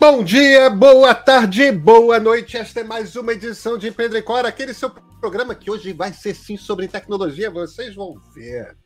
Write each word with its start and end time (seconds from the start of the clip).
Bom 0.00 0.24
dia, 0.24 0.70
boa 0.70 1.14
tarde, 1.14 1.70
boa 1.70 2.18
noite. 2.18 2.56
Esta 2.56 2.80
é 2.80 2.82
mais 2.82 3.16
uma 3.16 3.34
edição 3.34 3.76
de 3.76 3.90
Pedro 3.90 4.16
e 4.16 4.22
Cora, 4.22 4.48
aquele 4.48 4.72
seu 4.72 4.88
programa 5.20 5.54
que 5.54 5.70
hoje 5.70 5.92
vai 5.92 6.10
ser 6.10 6.34
sim 6.34 6.56
sobre 6.56 6.88
tecnologia, 6.88 7.50
vocês 7.50 7.94
vão 7.94 8.18
ver. 8.34 8.78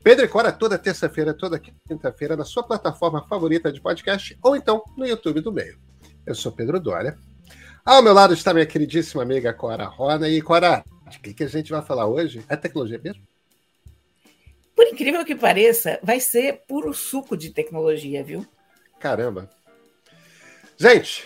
Pedro 0.00 0.24
e 0.24 0.28
Cora 0.28 0.52
toda 0.52 0.78
terça-feira, 0.78 1.34
toda 1.34 1.58
quinta-feira 1.58 2.36
na 2.36 2.44
sua 2.44 2.62
plataforma 2.62 3.26
favorita 3.26 3.72
de 3.72 3.80
podcast 3.80 4.38
ou 4.40 4.54
então 4.54 4.84
no 4.96 5.04
YouTube 5.04 5.40
do 5.40 5.50
meio. 5.50 5.76
Eu 6.24 6.36
sou 6.36 6.52
Pedro 6.52 6.78
Dória. 6.78 7.18
Ao 7.84 8.00
meu 8.00 8.14
lado 8.14 8.32
está 8.32 8.54
minha 8.54 8.64
queridíssima 8.64 9.24
amiga 9.24 9.52
Cora 9.52 9.86
Rona. 9.86 10.28
E 10.28 10.40
Cora, 10.40 10.84
de 11.10 11.18
que, 11.18 11.34
que 11.34 11.42
a 11.42 11.48
gente 11.48 11.72
vai 11.72 11.82
falar 11.82 12.06
hoje? 12.06 12.44
É 12.48 12.54
tecnologia 12.54 13.00
mesmo? 13.02 13.24
Por 14.76 14.86
incrível 14.86 15.24
que 15.24 15.34
pareça, 15.34 15.98
vai 16.00 16.20
ser 16.20 16.62
puro 16.68 16.94
suco 16.94 17.36
de 17.36 17.50
tecnologia, 17.50 18.22
viu? 18.22 18.46
Caramba. 19.00 19.50
Gente, 20.80 21.24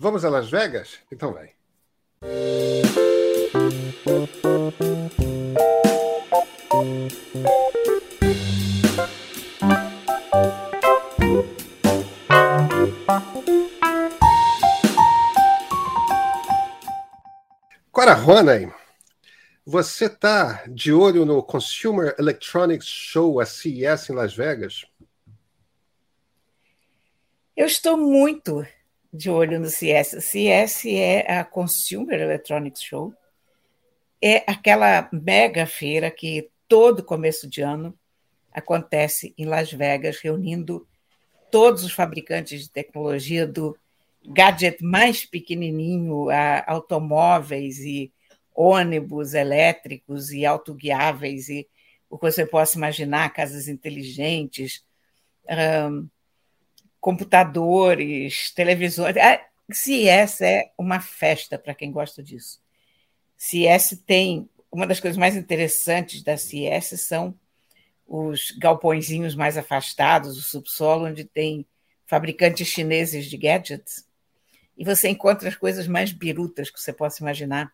vamos 0.00 0.24
a 0.24 0.30
Las 0.30 0.48
Vegas? 0.48 0.98
Então 1.12 1.34
vai. 1.34 1.52
Cora 17.92 18.14
Ronay, 18.14 18.72
você 19.66 20.06
está 20.06 20.64
de 20.66 20.90
olho 20.90 21.26
no 21.26 21.42
Consumer 21.42 22.14
Electronics 22.18 22.86
Show, 22.86 23.40
a 23.40 23.44
CES 23.44 24.08
em 24.08 24.14
Las 24.14 24.34
Vegas? 24.34 24.86
Eu 27.56 27.66
estou 27.66 27.96
muito 27.96 28.66
de 29.12 29.30
olho 29.30 29.60
no 29.60 29.68
CS. 29.68 30.16
CS 30.20 30.86
é 30.86 31.38
a 31.38 31.44
Consumer 31.44 32.20
Electronics 32.20 32.82
Show. 32.82 33.14
É 34.20 34.38
aquela 34.44 35.08
mega 35.12 35.64
feira 35.64 36.10
que 36.10 36.50
todo 36.66 37.04
começo 37.04 37.48
de 37.48 37.62
ano 37.62 37.96
acontece 38.52 39.32
em 39.38 39.44
Las 39.44 39.72
Vegas, 39.72 40.18
reunindo 40.18 40.84
todos 41.48 41.84
os 41.84 41.92
fabricantes 41.92 42.62
de 42.62 42.70
tecnologia 42.70 43.46
do 43.46 43.78
gadget 44.26 44.82
mais 44.82 45.24
pequenininho 45.24 46.30
a 46.30 46.64
automóveis 46.66 47.78
e 47.78 48.12
ônibus 48.52 49.32
elétricos 49.32 50.32
e 50.32 50.44
autoguiáveis 50.44 51.48
e 51.48 51.68
o 52.10 52.18
que 52.18 52.32
você 52.32 52.44
possa 52.44 52.76
imaginar, 52.76 53.32
casas 53.32 53.68
inteligentes, 53.68 54.84
um, 55.88 56.08
computadores, 57.04 58.50
televisores. 58.52 59.18
A 59.18 59.38
CES 59.70 60.40
é 60.40 60.72
uma 60.78 61.00
festa 61.00 61.58
para 61.58 61.74
quem 61.74 61.92
gosta 61.92 62.22
disso. 62.22 62.62
CES 63.36 64.02
tem 64.06 64.48
uma 64.72 64.86
das 64.86 65.00
coisas 65.00 65.18
mais 65.18 65.36
interessantes 65.36 66.22
da 66.22 66.38
CES 66.38 66.98
são 67.02 67.38
os 68.06 68.52
galpõezinhos 68.52 69.34
mais 69.34 69.58
afastados, 69.58 70.38
o 70.38 70.42
subsolo, 70.42 71.04
onde 71.04 71.24
tem 71.26 71.66
fabricantes 72.06 72.68
chineses 72.68 73.26
de 73.26 73.36
gadgets, 73.36 74.08
e 74.74 74.82
você 74.82 75.10
encontra 75.10 75.50
as 75.50 75.56
coisas 75.56 75.86
mais 75.86 76.10
birutas 76.10 76.70
que 76.70 76.80
você 76.80 76.92
possa 76.92 77.22
imaginar 77.22 77.70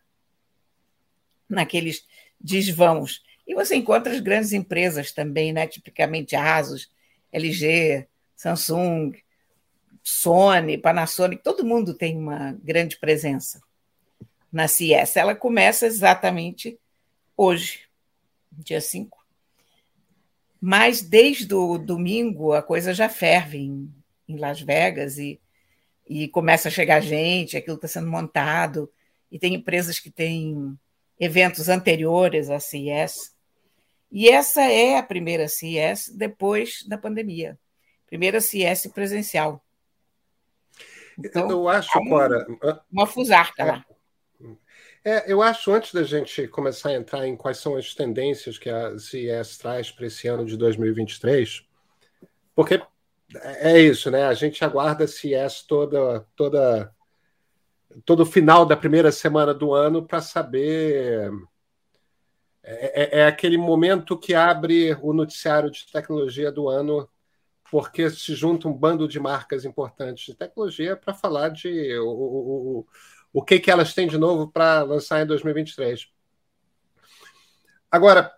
naqueles 1.49 2.05
desvãos. 2.41 3.23
E 3.47 3.55
você 3.55 3.77
encontra 3.77 4.13
as 4.13 4.19
grandes 4.19 4.53
empresas 4.53 5.13
também, 5.13 5.53
né? 5.53 5.69
tipicamente 5.69 6.35
Asus, 6.35 6.91
LG, 7.31 8.09
Samsung, 8.41 9.13
Sony, 10.03 10.79
Panasonic, 10.79 11.43
todo 11.43 11.63
mundo 11.63 11.93
tem 11.93 12.17
uma 12.17 12.53
grande 12.65 12.97
presença 12.97 13.61
na 14.51 14.67
CES. 14.67 15.17
Ela 15.17 15.35
começa 15.35 15.85
exatamente 15.85 16.81
hoje, 17.37 17.81
dia 18.51 18.81
5. 18.81 19.23
Mas 20.59 21.03
desde 21.03 21.53
o 21.53 21.77
domingo 21.77 22.55
a 22.55 22.63
coisa 22.63 22.95
já 22.95 23.11
ferve 23.11 23.59
em, 23.59 23.95
em 24.27 24.39
Las 24.39 24.59
Vegas 24.59 25.19
e, 25.19 25.39
e 26.09 26.27
começa 26.27 26.69
a 26.69 26.73
chegar 26.73 27.03
gente, 27.03 27.59
aquilo 27.59 27.77
está 27.77 27.89
sendo 27.89 28.11
montado, 28.11 28.91
e 29.31 29.39
tem 29.39 29.53
empresas 29.53 29.99
que 29.99 30.11
têm 30.11 30.79
eventos 31.19 31.69
anteriores 31.69 32.49
à 32.49 32.59
CES. 32.59 33.35
E 34.11 34.31
essa 34.31 34.63
é 34.63 34.97
a 34.97 35.03
primeira 35.03 35.47
CES 35.47 36.09
depois 36.09 36.83
da 36.89 36.97
pandemia 36.97 37.59
primeira 38.11 38.41
CS 38.41 38.89
presencial. 38.89 39.65
Então, 41.17 41.49
eu 41.49 41.69
acho, 41.69 41.97
um, 41.99 42.09
Cora. 42.09 42.47
Uma 42.91 43.07
fusarca 43.07 43.63
é, 43.63 43.65
lá. 43.65 43.85
É, 45.05 45.33
eu 45.33 45.41
acho, 45.41 45.73
antes 45.73 45.95
da 45.95 46.03
gente 46.03 46.49
começar 46.49 46.91
a 46.91 46.95
entrar 46.95 47.27
em 47.27 47.37
quais 47.37 47.59
são 47.59 47.77
as 47.77 47.95
tendências 47.95 48.59
que 48.59 48.69
a 48.69 48.99
CES 48.99 49.57
traz 49.59 49.91
para 49.93 50.07
esse 50.07 50.27
ano 50.27 50.45
de 50.45 50.57
2023, 50.57 51.65
porque 52.55 52.83
é 53.61 53.81
isso, 53.81 54.11
né? 54.11 54.25
A 54.25 54.35
gente 54.35 54.65
aguarda 54.65 55.05
a 55.05 55.09
CES 55.09 55.63
toda, 55.63 56.27
toda, 56.35 56.93
todo 58.05 58.27
final 58.27 58.67
da 58.67 58.77
primeira 58.77 59.13
semana 59.13 59.55
do 59.55 59.73
ano 59.73 60.05
para 60.05 60.21
saber. 60.21 61.31
É, 62.63 63.19
é, 63.19 63.21
é, 63.21 63.27
aquele 63.27 63.57
momento 63.57 64.19
que 64.19 64.35
abre 64.35 64.95
o 65.01 65.13
noticiário 65.13 65.71
de 65.71 65.91
tecnologia 65.91 66.53
do 66.53 66.69
ano 66.69 67.09
porque 67.71 68.11
se 68.11 68.35
junta 68.35 68.67
um 68.67 68.73
bando 68.73 69.07
de 69.07 69.21
marcas 69.21 69.65
importantes 69.65 70.25
de 70.27 70.35
tecnologia 70.35 70.97
para 70.97 71.15
falar 71.15 71.51
de 71.51 71.97
o, 71.99 72.09
o, 72.09 72.87
o 73.33 73.43
que, 73.43 73.61
que 73.61 73.71
elas 73.71 73.95
têm 73.95 74.09
de 74.09 74.19
novo 74.19 74.51
para 74.51 74.83
lançar 74.83 75.23
em 75.23 75.27
2023. 75.27 76.09
Agora, 77.89 78.35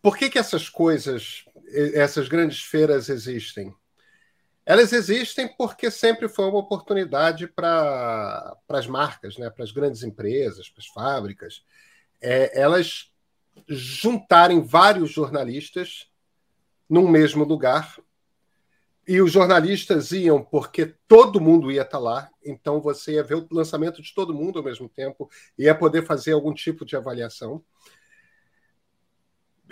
por 0.00 0.16
que, 0.16 0.30
que 0.30 0.38
essas 0.38 0.68
coisas, 0.68 1.44
essas 1.94 2.28
grandes 2.28 2.62
feiras 2.62 3.08
existem? 3.08 3.74
Elas 4.64 4.92
existem 4.92 5.48
porque 5.56 5.90
sempre 5.90 6.28
foi 6.28 6.44
uma 6.44 6.60
oportunidade 6.60 7.48
para 7.48 8.56
as 8.68 8.86
marcas, 8.86 9.36
né, 9.36 9.50
para 9.50 9.64
as 9.64 9.72
grandes 9.72 10.04
empresas, 10.04 10.68
para 10.68 10.80
as 10.80 10.86
fábricas, 10.86 11.64
é, 12.20 12.60
elas 12.60 13.12
juntarem 13.68 14.62
vários 14.62 15.10
jornalistas 15.10 16.08
num 16.88 17.08
mesmo 17.08 17.42
lugar 17.42 17.96
e 19.06 19.20
os 19.20 19.32
jornalistas 19.32 20.12
iam 20.12 20.42
porque 20.42 20.94
todo 21.08 21.40
mundo 21.40 21.70
ia 21.70 21.82
estar 21.82 21.98
lá, 21.98 22.30
então 22.44 22.80
você 22.80 23.14
ia 23.14 23.22
ver 23.22 23.34
o 23.34 23.48
lançamento 23.50 24.00
de 24.00 24.14
todo 24.14 24.34
mundo 24.34 24.58
ao 24.58 24.64
mesmo 24.64 24.88
tempo, 24.88 25.28
ia 25.58 25.74
poder 25.74 26.06
fazer 26.06 26.32
algum 26.32 26.54
tipo 26.54 26.84
de 26.84 26.96
avaliação. 26.96 27.64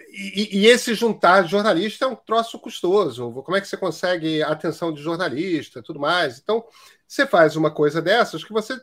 E, 0.09 0.59
e, 0.59 0.67
esse 0.67 0.95
juntar 0.95 1.47
jornalista 1.47 2.05
é 2.05 2.09
um 2.09 2.17
troço 2.17 2.59
custoso. 2.59 3.31
Como 3.45 3.57
é 3.57 3.61
que 3.61 3.69
você 3.69 3.77
consegue 3.77 4.43
a 4.43 4.49
atenção 4.49 4.93
de 4.93 5.01
jornalista, 5.01 5.83
tudo 5.83 6.01
mais? 6.01 6.39
Então, 6.39 6.65
você 7.07 7.27
faz 7.27 7.55
uma 7.55 7.71
coisa 7.71 8.03
dessas 8.03 8.43
que 8.43 8.53
você 8.53 8.81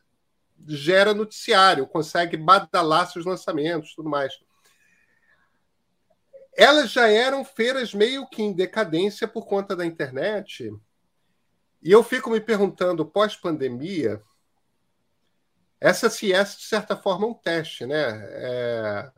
gera 0.66 1.14
noticiário, 1.14 1.88
consegue 1.88 2.38
badalar 2.38 3.12
seus 3.12 3.26
lançamentos, 3.26 3.94
tudo 3.94 4.10
mais 4.10 4.34
elas 6.58 6.92
já 6.92 7.08
eram 7.08 7.46
feiras 7.46 7.94
meio 7.94 8.28
que 8.28 8.42
em 8.42 8.52
decadência 8.52 9.28
por 9.28 9.46
conta 9.46 9.76
da 9.76 9.86
internet. 9.86 10.74
E 11.84 11.92
eu 11.92 12.04
fico 12.04 12.32
me 12.32 12.42
perguntando, 12.42 13.06
pós-pandemia, 13.06 14.20
essa 15.80 16.10
CES, 16.10 16.58
de 16.58 16.64
certa 16.64 16.98
forma, 16.98 17.28
é 17.28 17.30
um 17.30 17.34
teste, 17.36 17.86
né? 17.86 18.24
É... 18.32 19.12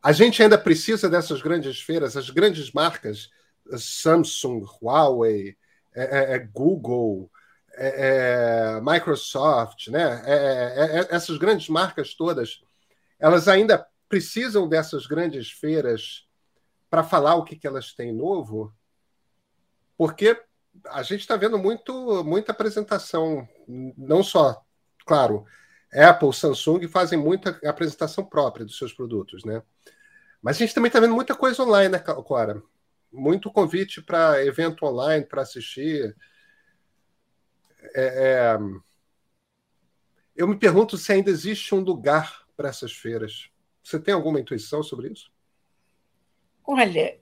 A 0.00 0.12
gente 0.12 0.40
ainda 0.40 0.56
precisa 0.56 1.10
dessas 1.10 1.42
grandes 1.42 1.80
feiras, 1.80 2.16
as 2.16 2.30
grandes 2.30 2.70
marcas, 2.70 3.30
Samsung, 3.76 4.64
Huawei, 4.80 5.56
é, 5.92 6.04
é, 6.04 6.34
é 6.34 6.38
Google, 6.38 7.28
é, 7.76 8.80
Microsoft, 8.82 9.88
né? 9.88 10.22
essas 11.10 11.38
grandes 11.38 11.68
marcas 11.68 12.14
todas, 12.14 12.60
elas 13.18 13.48
ainda 13.48 13.84
precisam 14.14 14.68
dessas 14.68 15.08
grandes 15.08 15.50
feiras 15.50 16.24
para 16.88 17.02
falar 17.02 17.34
o 17.34 17.42
que, 17.42 17.56
que 17.56 17.66
elas 17.66 17.92
têm 17.92 18.12
novo, 18.12 18.72
porque 19.98 20.40
a 20.86 21.02
gente 21.02 21.22
está 21.22 21.36
vendo 21.36 21.58
muito, 21.58 22.22
muita 22.22 22.52
apresentação, 22.52 23.48
não 23.66 24.22
só, 24.22 24.64
claro, 25.04 25.44
Apple, 25.92 26.32
Samsung 26.32 26.86
fazem 26.86 27.18
muita 27.18 27.58
apresentação 27.68 28.24
própria 28.24 28.64
dos 28.64 28.78
seus 28.78 28.92
produtos, 28.92 29.44
né? 29.44 29.60
Mas 30.40 30.54
a 30.54 30.58
gente 30.60 30.72
também 30.72 30.86
está 30.86 31.00
vendo 31.00 31.14
muita 31.14 31.34
coisa 31.34 31.64
online, 31.64 31.88
né, 31.88 31.98
Clara? 31.98 32.62
Muito 33.10 33.50
convite 33.50 34.00
para 34.00 34.44
evento 34.44 34.86
online 34.86 35.26
para 35.26 35.42
assistir. 35.42 36.16
É, 37.96 38.04
é... 38.04 38.58
Eu 40.36 40.46
me 40.46 40.56
pergunto 40.56 40.96
se 40.96 41.12
ainda 41.12 41.30
existe 41.30 41.74
um 41.74 41.80
lugar 41.80 42.46
para 42.56 42.68
essas 42.68 42.92
feiras. 42.92 43.52
Você 43.84 44.00
tem 44.00 44.14
alguma 44.14 44.40
intuição 44.40 44.82
sobre 44.82 45.12
isso? 45.12 45.30
Olha, 46.66 47.18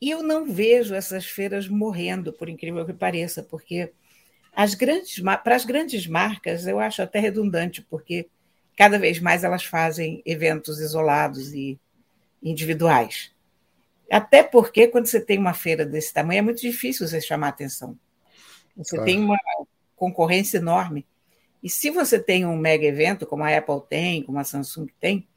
eu 0.00 0.22
não 0.22 0.44
vejo 0.44 0.94
essas 0.94 1.24
feiras 1.24 1.66
morrendo, 1.66 2.32
por 2.32 2.50
incrível 2.50 2.84
que 2.84 2.92
pareça, 2.92 3.42
porque 3.42 3.90
as 4.52 4.74
grandes, 4.74 5.20
para 5.42 5.56
as 5.56 5.64
grandes 5.64 6.06
marcas 6.06 6.66
eu 6.66 6.78
acho 6.78 7.00
até 7.00 7.18
redundante, 7.18 7.80
porque 7.82 8.28
cada 8.76 8.98
vez 8.98 9.18
mais 9.18 9.42
elas 9.42 9.64
fazem 9.64 10.22
eventos 10.26 10.80
isolados 10.80 11.54
e 11.54 11.80
individuais. 12.42 13.32
Até 14.10 14.42
porque, 14.42 14.88
quando 14.88 15.06
você 15.06 15.20
tem 15.20 15.38
uma 15.38 15.54
feira 15.54 15.86
desse 15.86 16.12
tamanho, 16.12 16.40
é 16.40 16.42
muito 16.42 16.60
difícil 16.60 17.06
você 17.06 17.20
chamar 17.20 17.48
atenção. 17.48 17.96
Você 18.76 18.96
claro. 18.96 19.04
tem 19.04 19.20
uma 19.20 19.38
concorrência 19.94 20.58
enorme. 20.58 21.06
E 21.62 21.70
se 21.70 21.90
você 21.90 22.18
tem 22.18 22.44
um 22.44 22.56
mega 22.56 22.84
evento, 22.84 23.26
como 23.26 23.44
a 23.44 23.56
Apple 23.56 23.82
tem, 23.88 24.22
como 24.22 24.38
a 24.38 24.44
Samsung 24.44 24.88
tem, 24.98 25.28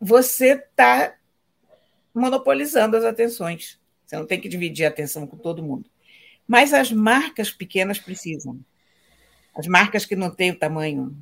você 0.00 0.54
está 0.54 1.16
monopolizando 2.14 2.96
as 2.96 3.04
atenções. 3.04 3.80
Você 4.04 4.16
não 4.16 4.26
tem 4.26 4.40
que 4.40 4.48
dividir 4.48 4.84
a 4.84 4.88
atenção 4.88 5.26
com 5.26 5.36
todo 5.36 5.62
mundo. 5.62 5.88
Mas 6.46 6.74
as 6.74 6.92
marcas 6.92 7.50
pequenas 7.50 7.98
precisam. 7.98 8.58
As 9.54 9.66
marcas 9.66 10.04
que 10.04 10.16
não 10.16 10.30
têm 10.30 10.50
o 10.50 10.58
tamanho 10.58 11.16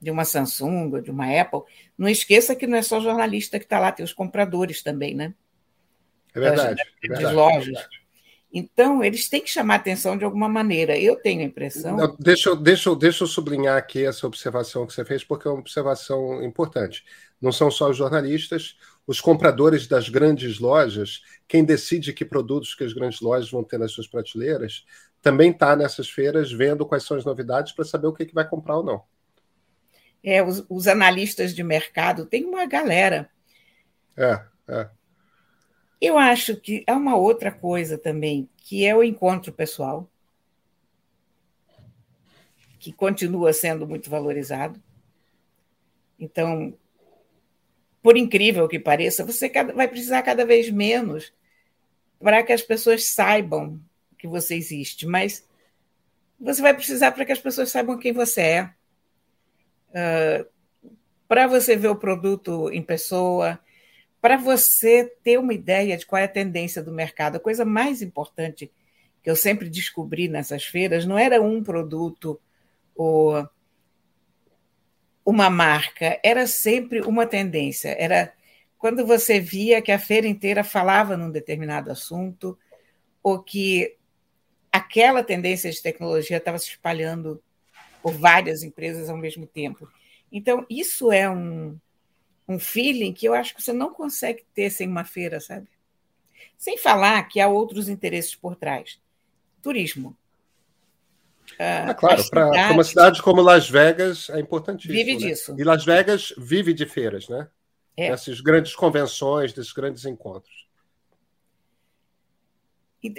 de 0.00 0.10
uma 0.10 0.24
Samsung 0.24 0.92
ou 0.94 1.00
de 1.00 1.10
uma 1.10 1.26
Apple, 1.40 1.60
não 1.96 2.08
esqueça 2.08 2.54
que 2.54 2.66
não 2.66 2.76
é 2.76 2.82
só 2.82 3.00
jornalista 3.00 3.58
que 3.58 3.64
está 3.64 3.78
lá, 3.78 3.92
tem 3.92 4.04
os 4.04 4.12
compradores 4.12 4.82
também, 4.82 5.14
né? 5.14 5.34
É 6.34 6.40
verdade. 6.40 6.76
Das, 6.76 6.86
é 6.86 7.08
verdade, 7.08 7.34
lojas. 7.34 7.62
É 7.62 7.70
verdade. 7.72 8.05
Então, 8.52 9.02
eles 9.02 9.28
têm 9.28 9.42
que 9.42 9.50
chamar 9.50 9.76
atenção 9.76 10.16
de 10.16 10.24
alguma 10.24 10.48
maneira. 10.48 10.98
Eu 10.98 11.16
tenho 11.16 11.42
a 11.42 11.44
impressão. 11.44 11.96
Não, 11.96 12.16
deixa, 12.18 12.54
deixa, 12.56 12.94
deixa 12.94 13.24
eu 13.24 13.28
sublinhar 13.28 13.76
aqui 13.76 14.04
essa 14.04 14.26
observação 14.26 14.86
que 14.86 14.92
você 14.92 15.04
fez, 15.04 15.24
porque 15.24 15.46
é 15.46 15.50
uma 15.50 15.60
observação 15.60 16.42
importante. 16.42 17.04
Não 17.40 17.52
são 17.52 17.70
só 17.70 17.90
os 17.90 17.96
jornalistas, 17.96 18.78
os 19.06 19.20
compradores 19.20 19.86
das 19.86 20.08
grandes 20.08 20.58
lojas, 20.58 21.22
quem 21.46 21.64
decide 21.64 22.12
que 22.12 22.24
produtos 22.24 22.74
que 22.74 22.84
as 22.84 22.92
grandes 22.92 23.20
lojas 23.20 23.50
vão 23.50 23.62
ter 23.62 23.78
nas 23.78 23.92
suas 23.92 24.06
prateleiras, 24.06 24.84
também 25.20 25.50
está 25.50 25.76
nessas 25.76 26.08
feiras 26.08 26.50
vendo 26.50 26.86
quais 26.86 27.04
são 27.04 27.16
as 27.16 27.24
novidades 27.24 27.72
para 27.72 27.84
saber 27.84 28.06
o 28.06 28.12
que, 28.12 28.26
que 28.26 28.34
vai 28.34 28.48
comprar 28.48 28.76
ou 28.76 28.84
não. 28.84 29.02
É, 30.22 30.42
os, 30.42 30.64
os 30.68 30.86
analistas 30.88 31.54
de 31.54 31.62
mercado, 31.62 32.26
tem 32.26 32.44
uma 32.44 32.66
galera. 32.66 33.28
É, 34.16 34.40
é. 34.68 34.88
Eu 36.00 36.18
acho 36.18 36.56
que 36.56 36.84
há 36.86 36.94
uma 36.94 37.16
outra 37.16 37.50
coisa 37.50 37.96
também, 37.96 38.48
que 38.56 38.84
é 38.84 38.94
o 38.94 39.02
encontro 39.02 39.52
pessoal, 39.52 40.08
que 42.78 42.92
continua 42.92 43.52
sendo 43.52 43.86
muito 43.86 44.10
valorizado. 44.10 44.80
Então, 46.18 46.74
por 48.02 48.16
incrível 48.16 48.68
que 48.68 48.78
pareça, 48.78 49.24
você 49.24 49.50
vai 49.74 49.88
precisar 49.88 50.22
cada 50.22 50.44
vez 50.46 50.70
menos 50.70 51.32
para 52.20 52.42
que 52.42 52.52
as 52.52 52.62
pessoas 52.62 53.06
saibam 53.06 53.80
que 54.18 54.28
você 54.28 54.54
existe, 54.54 55.06
mas 55.06 55.46
você 56.38 56.62
vai 56.62 56.74
precisar 56.74 57.12
para 57.12 57.24
que 57.24 57.32
as 57.32 57.40
pessoas 57.40 57.70
saibam 57.70 57.98
quem 57.98 58.12
você 58.12 58.40
é. 58.40 58.70
Uh, 59.90 60.46
para 61.26 61.46
você 61.46 61.74
ver 61.74 61.88
o 61.88 61.96
produto 61.96 62.70
em 62.70 62.82
pessoa, 62.82 63.58
para 64.26 64.36
você 64.36 65.04
ter 65.22 65.38
uma 65.38 65.54
ideia 65.54 65.96
de 65.96 66.04
qual 66.04 66.20
é 66.20 66.24
a 66.24 66.28
tendência 66.28 66.82
do 66.82 66.90
mercado. 66.90 67.36
A 67.36 67.40
coisa 67.40 67.64
mais 67.64 68.02
importante 68.02 68.72
que 69.22 69.30
eu 69.30 69.36
sempre 69.36 69.70
descobri 69.70 70.26
nessas 70.26 70.64
feiras 70.64 71.06
não 71.06 71.16
era 71.16 71.40
um 71.40 71.62
produto 71.62 72.40
ou 72.96 73.48
uma 75.24 75.48
marca, 75.48 76.18
era 76.24 76.44
sempre 76.44 77.02
uma 77.02 77.24
tendência. 77.24 77.94
Era 77.96 78.32
quando 78.76 79.06
você 79.06 79.38
via 79.38 79.80
que 79.80 79.92
a 79.92 79.98
feira 79.98 80.26
inteira 80.26 80.64
falava 80.64 81.16
num 81.16 81.30
determinado 81.30 81.92
assunto, 81.92 82.58
ou 83.22 83.40
que 83.40 83.96
aquela 84.72 85.22
tendência 85.22 85.70
de 85.70 85.80
tecnologia 85.80 86.38
estava 86.38 86.58
se 86.58 86.70
espalhando 86.70 87.40
por 88.02 88.12
várias 88.12 88.64
empresas 88.64 89.08
ao 89.08 89.16
mesmo 89.16 89.46
tempo. 89.46 89.88
Então, 90.32 90.66
isso 90.68 91.12
é 91.12 91.30
um, 91.30 91.78
um 92.48 92.58
feeling 92.58 93.12
que 93.12 93.26
eu 93.26 93.34
acho 93.34 93.54
que 93.54 93.62
você 93.62 93.72
não 93.72 93.92
consegue 93.92 94.44
ter 94.54 94.70
sem 94.70 94.88
uma 94.88 95.04
feira, 95.04 95.40
sabe? 95.40 95.68
Sem 96.56 96.78
falar 96.78 97.22
que 97.24 97.40
há 97.40 97.48
outros 97.48 97.88
interesses 97.88 98.34
por 98.34 98.56
trás. 98.56 99.00
Turismo. 99.60 100.16
Ah, 101.58 101.90
é 101.90 101.94
claro, 101.94 102.28
para 102.28 102.72
uma 102.72 102.84
cidade 102.84 103.22
como 103.22 103.40
Las 103.40 103.68
Vegas 103.68 104.28
é 104.30 104.40
importantíssimo. 104.40 104.94
Vive 104.94 105.14
né? 105.14 105.18
disso. 105.18 105.54
E 105.58 105.64
Las 105.64 105.84
Vegas 105.84 106.34
vive 106.36 106.72
de 106.72 106.86
feiras, 106.86 107.28
né? 107.28 107.48
É. 107.96 108.10
Dessas 108.10 108.40
grandes 108.40 108.74
convenções, 108.74 109.52
desses 109.52 109.72
grandes 109.72 110.04
encontros. 110.04 110.66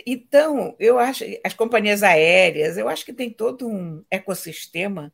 Então, 0.05 0.75
eu 0.79 0.99
acho, 0.99 1.23
as 1.43 1.53
companhias 1.53 2.03
aéreas, 2.03 2.77
eu 2.77 2.89
acho 2.89 3.05
que 3.05 3.13
tem 3.13 3.31
todo 3.31 3.67
um 3.67 4.03
ecossistema 4.11 5.13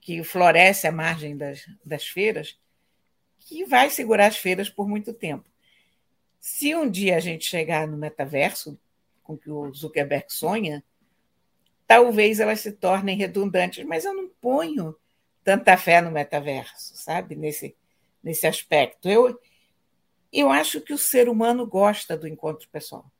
que 0.00 0.22
floresce 0.24 0.86
à 0.86 0.92
margem 0.92 1.36
das, 1.36 1.64
das 1.84 2.04
feiras, 2.04 2.58
que 3.44 3.64
vai 3.64 3.90
segurar 3.90 4.26
as 4.26 4.36
feiras 4.36 4.68
por 4.68 4.88
muito 4.88 5.12
tempo. 5.12 5.48
Se 6.40 6.74
um 6.74 6.90
dia 6.90 7.16
a 7.16 7.20
gente 7.20 7.44
chegar 7.44 7.86
no 7.86 7.96
metaverso, 7.96 8.78
com 9.22 9.36
que 9.36 9.50
o 9.50 9.72
Zuckerberg 9.72 10.26
sonha, 10.28 10.82
talvez 11.86 12.40
elas 12.40 12.60
se 12.60 12.72
tornem 12.72 13.16
redundantes, 13.16 13.84
mas 13.84 14.04
eu 14.04 14.14
não 14.14 14.28
ponho 14.40 14.96
tanta 15.42 15.76
fé 15.76 16.00
no 16.00 16.10
metaverso, 16.10 16.96
sabe? 16.96 17.36
Nesse, 17.36 17.76
nesse 18.22 18.46
aspecto. 18.46 19.08
Eu, 19.08 19.38
eu 20.32 20.50
acho 20.50 20.80
que 20.80 20.92
o 20.92 20.98
ser 20.98 21.28
humano 21.28 21.66
gosta 21.66 22.16
do 22.16 22.26
encontro 22.26 22.68
pessoal. 22.68 23.10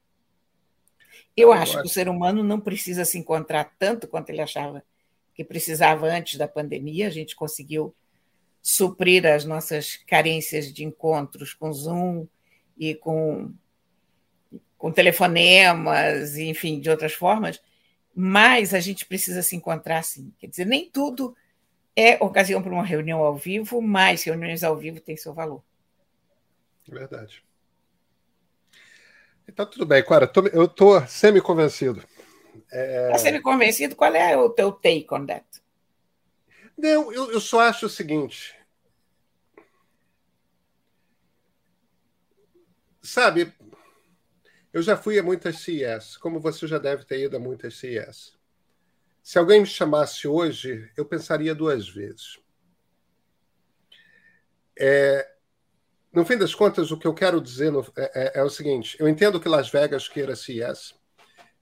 Eu, 1.36 1.48
eu 1.48 1.52
acho 1.52 1.80
que 1.80 1.86
o 1.86 1.90
ser 1.90 2.08
humano 2.08 2.42
não 2.42 2.60
precisa 2.60 3.04
se 3.04 3.18
encontrar 3.18 3.74
tanto 3.78 4.08
quanto 4.08 4.30
ele 4.30 4.40
achava 4.40 4.82
que 5.34 5.44
precisava 5.44 6.06
antes 6.06 6.38
da 6.38 6.48
pandemia. 6.48 7.08
A 7.08 7.10
gente 7.10 7.36
conseguiu 7.36 7.94
suprir 8.64 9.26
as 9.26 9.44
nossas 9.44 9.98
carências 10.06 10.72
de 10.72 10.82
encontros 10.84 11.52
com 11.52 11.70
Zoom 11.70 12.26
e 12.78 12.94
com, 12.94 13.52
com 14.78 14.90
telefonemas, 14.90 16.38
e, 16.38 16.44
enfim, 16.44 16.80
de 16.80 16.88
outras 16.88 17.12
formas, 17.12 17.62
mas 18.14 18.72
a 18.72 18.80
gente 18.80 19.04
precisa 19.04 19.42
se 19.42 19.54
encontrar 19.54 20.02
sim. 20.02 20.32
Quer 20.38 20.46
dizer, 20.46 20.64
nem 20.64 20.88
tudo 20.88 21.36
é 21.94 22.14
ocasião 22.24 22.62
para 22.62 22.72
uma 22.72 22.82
reunião 22.82 23.20
ao 23.20 23.36
vivo, 23.36 23.82
mas 23.82 24.24
reuniões 24.24 24.64
ao 24.64 24.74
vivo 24.74 24.98
têm 24.98 25.14
seu 25.14 25.34
valor. 25.34 25.62
Verdade. 26.88 27.44
Então, 29.46 29.66
tudo 29.66 29.84
bem, 29.84 30.02
Clara, 30.02 30.32
eu 30.54 30.64
estou 30.64 31.06
semi-convencido. 31.06 32.02
É... 32.72 33.10
Tá 33.10 33.18
semi-convencido? 33.18 33.94
Qual 33.94 34.14
é 34.14 34.34
o 34.38 34.48
teu 34.48 34.72
take 34.72 35.06
on 35.12 35.26
that? 35.26 35.44
Não, 36.78 37.12
eu, 37.12 37.30
eu 37.30 37.40
só 37.40 37.60
acho 37.60 37.86
o 37.86 37.90
seguinte. 37.90 38.54
Sabe, 43.04 43.52
eu 44.72 44.80
já 44.80 44.96
fui 44.96 45.18
a 45.18 45.22
muitas 45.22 45.58
CES, 45.58 46.16
como 46.16 46.40
você 46.40 46.66
já 46.66 46.78
deve 46.78 47.04
ter 47.04 47.20
ido 47.20 47.36
a 47.36 47.38
muitas 47.38 47.76
CES. 47.76 48.32
Se 49.22 49.38
alguém 49.38 49.60
me 49.60 49.66
chamasse 49.66 50.26
hoje, 50.26 50.90
eu 50.96 51.04
pensaria 51.04 51.54
duas 51.54 51.86
vezes. 51.86 52.38
É, 54.76 55.30
no 56.14 56.24
fim 56.24 56.38
das 56.38 56.54
contas, 56.54 56.90
o 56.90 56.98
que 56.98 57.06
eu 57.06 57.12
quero 57.12 57.42
dizer 57.42 57.70
no, 57.70 57.86
é, 57.94 58.38
é, 58.38 58.40
é, 58.40 58.42
o 58.42 58.48
seguinte: 58.48 58.96
eu 58.98 59.06
entendo 59.06 59.38
que 59.38 59.50
Las 59.50 59.68
Vegas 59.68 60.08
queira 60.08 60.34
CES, 60.34 60.94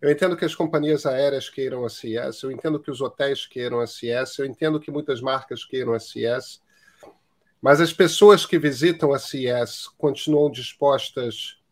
eu 0.00 0.12
entendo 0.12 0.36
que 0.36 0.44
as 0.44 0.54
companhias 0.54 1.04
aéreas 1.06 1.50
queiram 1.50 1.84
a 1.84 1.90
CES, 1.90 2.40
eu 2.44 2.52
entendo 2.52 2.80
que 2.80 2.90
os 2.90 3.00
hotéis 3.00 3.46
queiram 3.46 3.80
a 3.80 3.86
CES, 3.88 4.38
eu 4.38 4.46
entendo 4.46 4.78
que 4.78 4.92
muitas 4.92 5.20
marcas 5.20 5.64
queiram 5.64 5.92
a 5.92 5.98
CES, 5.98 6.62
mas 7.62 7.80
as 7.80 7.92
pessoas 7.92 8.44
que 8.44 8.58
visitam 8.58 9.12
a 9.12 9.20
CES 9.20 9.86
continuam 9.96 10.50
dispostas 10.50 11.62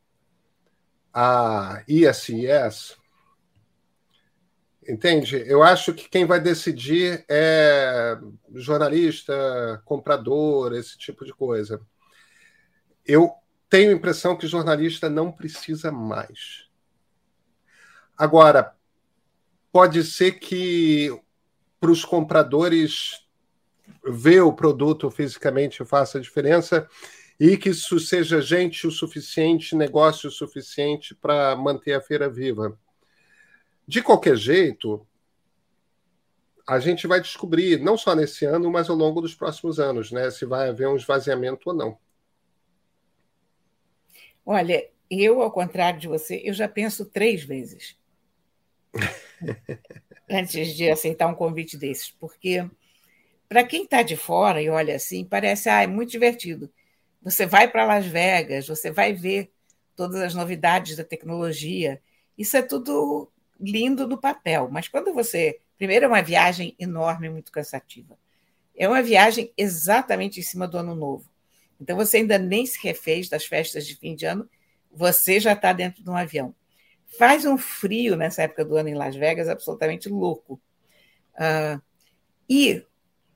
a 1.13 1.83
ir 1.89 2.07
a 2.07 2.15
CES. 2.15 2.97
Entende? 4.89 5.43
Eu 5.47 5.65
acho 5.65 5.93
que 5.93 6.09
quem 6.09 6.25
vai 6.25 6.39
decidir 6.41 7.25
é 7.29 8.17
jornalista, 8.55 9.83
comprador, 9.85 10.73
esse 10.75 10.97
tipo 10.97 11.25
de 11.25 11.35
coisa. 11.35 11.81
Eu 13.05 13.33
tenho 13.69 13.91
a 13.91 13.95
impressão 13.95 14.37
que 14.37 14.47
jornalista 14.47 15.11
não 15.11 15.33
precisa 15.33 15.91
mais. 15.91 16.69
Agora, 18.17 18.77
pode 19.73 20.05
ser 20.05 20.39
que 20.39 21.11
para 21.81 21.91
os 21.91 22.05
compradores 22.05 23.29
ver 24.05 24.41
o 24.43 24.53
produto 24.53 25.11
fisicamente 25.11 25.85
faça 25.85 26.21
diferença 26.21 26.89
e 27.39 27.57
que 27.57 27.71
isso 27.71 27.99
seja 27.99 28.43
gente 28.43 28.87
o 28.87 28.91
suficiente, 28.91 29.75
negócio 29.75 30.29
o 30.29 30.33
suficiente 30.33 31.15
para 31.15 31.57
manter 31.57 31.95
a 31.95 32.01
feira 32.01 32.29
viva. 32.29 32.79
De 33.89 34.03
qualquer 34.03 34.37
jeito, 34.37 35.07
a 36.67 36.79
gente 36.79 37.07
vai 37.07 37.21
descobrir, 37.21 37.81
não 37.81 37.97
só 37.97 38.15
nesse 38.15 38.45
ano, 38.45 38.71
mas 38.71 38.89
ao 38.89 38.97
longo 38.97 39.21
dos 39.21 39.35
próximos 39.35 39.81
anos, 39.81 40.13
né, 40.13 40.31
se 40.31 40.45
vai 40.45 40.69
haver 40.69 40.87
um 40.87 40.97
esvaziamento 40.97 41.71
ou 41.71 41.75
não. 41.75 41.99
Olha, 44.45 44.89
eu, 45.11 45.43
ao 45.43 45.51
contrário 45.51 45.99
de 45.99 46.09
você, 46.09 46.41
eu 46.45 46.55
já 46.55 46.69
penso 46.69 47.07
três 47.07 47.43
vezes 47.43 47.99
antes 50.29 50.77
de 50.77 50.89
aceitar 50.91 51.27
um 51.27 51.35
convite 51.35 51.77
desses, 51.77 52.11
porque 52.11 52.69
para 53.51 53.65
quem 53.65 53.83
está 53.83 54.01
de 54.01 54.17
fora 54.17 54.63
e 54.63 54.71
olha 54.71 54.95
assim, 54.95 55.25
parece 55.25 55.69
ah, 55.69 55.83
é 55.83 55.87
muito 55.89 56.13
divertido. 56.13 56.71
Você 57.21 57.45
vai 57.45 57.67
para 57.67 57.85
Las 57.85 58.07
Vegas, 58.07 58.69
você 58.69 58.93
vai 58.93 59.13
ver 59.13 59.51
todas 59.97 60.21
as 60.21 60.37
novidades 60.37 60.97
da 60.97 61.03
tecnologia. 61.03 62.01
Isso 62.39 62.57
é 62.57 62.63
tudo 62.63 63.29
lindo 63.61 64.07
no 64.07 64.17
papel, 64.17 64.69
mas 64.71 64.87
quando 64.87 65.13
você. 65.13 65.59
Primeiro, 65.77 66.05
é 66.05 66.09
uma 66.09 66.23
viagem 66.23 66.77
enorme, 66.79 67.29
muito 67.29 67.51
cansativa. 67.51 68.17
É 68.77 68.87
uma 68.87 69.03
viagem 69.03 69.53
exatamente 69.57 70.39
em 70.39 70.45
cima 70.45 70.69
do 70.69 70.79
ano 70.79 70.95
novo. 70.95 71.29
Então, 71.81 71.97
você 71.97 72.19
ainda 72.19 72.39
nem 72.39 72.65
se 72.65 72.79
refez 72.81 73.29
das 73.29 73.47
festas 73.47 73.85
de 73.85 73.97
fim 73.97 74.15
de 74.15 74.27
ano, 74.27 74.49
você 74.93 75.41
já 75.41 75.55
está 75.55 75.73
dentro 75.73 76.05
de 76.05 76.09
um 76.09 76.17
avião. 76.17 76.55
Faz 77.19 77.45
um 77.45 77.59
frio 77.59 78.15
nessa 78.15 78.43
época 78.43 78.65
do 78.65 78.77
ano 78.77 78.91
em 78.91 78.95
Las 78.95 79.17
Vegas 79.17 79.49
absolutamente 79.49 80.09
louco. 80.09 80.61
Uh, 81.35 81.83
e 82.49 82.85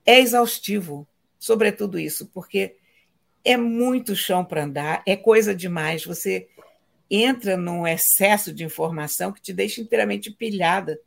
é 0.05 0.21
exaustivo, 0.21 1.07
sobretudo 1.39 1.99
isso, 1.99 2.27
porque 2.27 2.77
é 3.45 3.57
muito 3.57 4.17
chão 4.17 4.45
para 4.45 4.65
andar, 4.65 5.03
é 5.07 5.17
coisa 5.17 5.55
demais. 5.55 6.05
Você 6.05 6.49
entra 7.11 7.57
num 7.57 7.87
excesso 7.87 8.53
de 8.53 8.65
informação 8.65 9.33
que 9.33 9.41
te 9.41 9.53
deixa 9.53 9.81
inteiramente 9.81 10.31
pilhada 10.31 10.99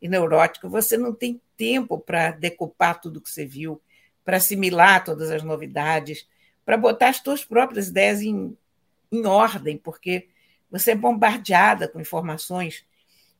e 0.00 0.08
neurótica. 0.08 0.68
Você 0.68 0.96
não 0.96 1.14
tem 1.14 1.40
tempo 1.56 1.98
para 1.98 2.32
decupar 2.32 3.00
tudo 3.00 3.20
que 3.20 3.30
você 3.30 3.46
viu, 3.46 3.80
para 4.24 4.36
assimilar 4.36 5.04
todas 5.04 5.30
as 5.30 5.42
novidades, 5.42 6.28
para 6.64 6.76
botar 6.76 7.08
as 7.08 7.18
suas 7.18 7.44
próprias 7.44 7.88
ideias 7.88 8.20
em, 8.20 8.56
em 9.10 9.26
ordem, 9.26 9.78
porque 9.78 10.28
você 10.70 10.90
é 10.90 10.96
bombardeada 10.96 11.88
com 11.88 12.00
informações. 12.00 12.84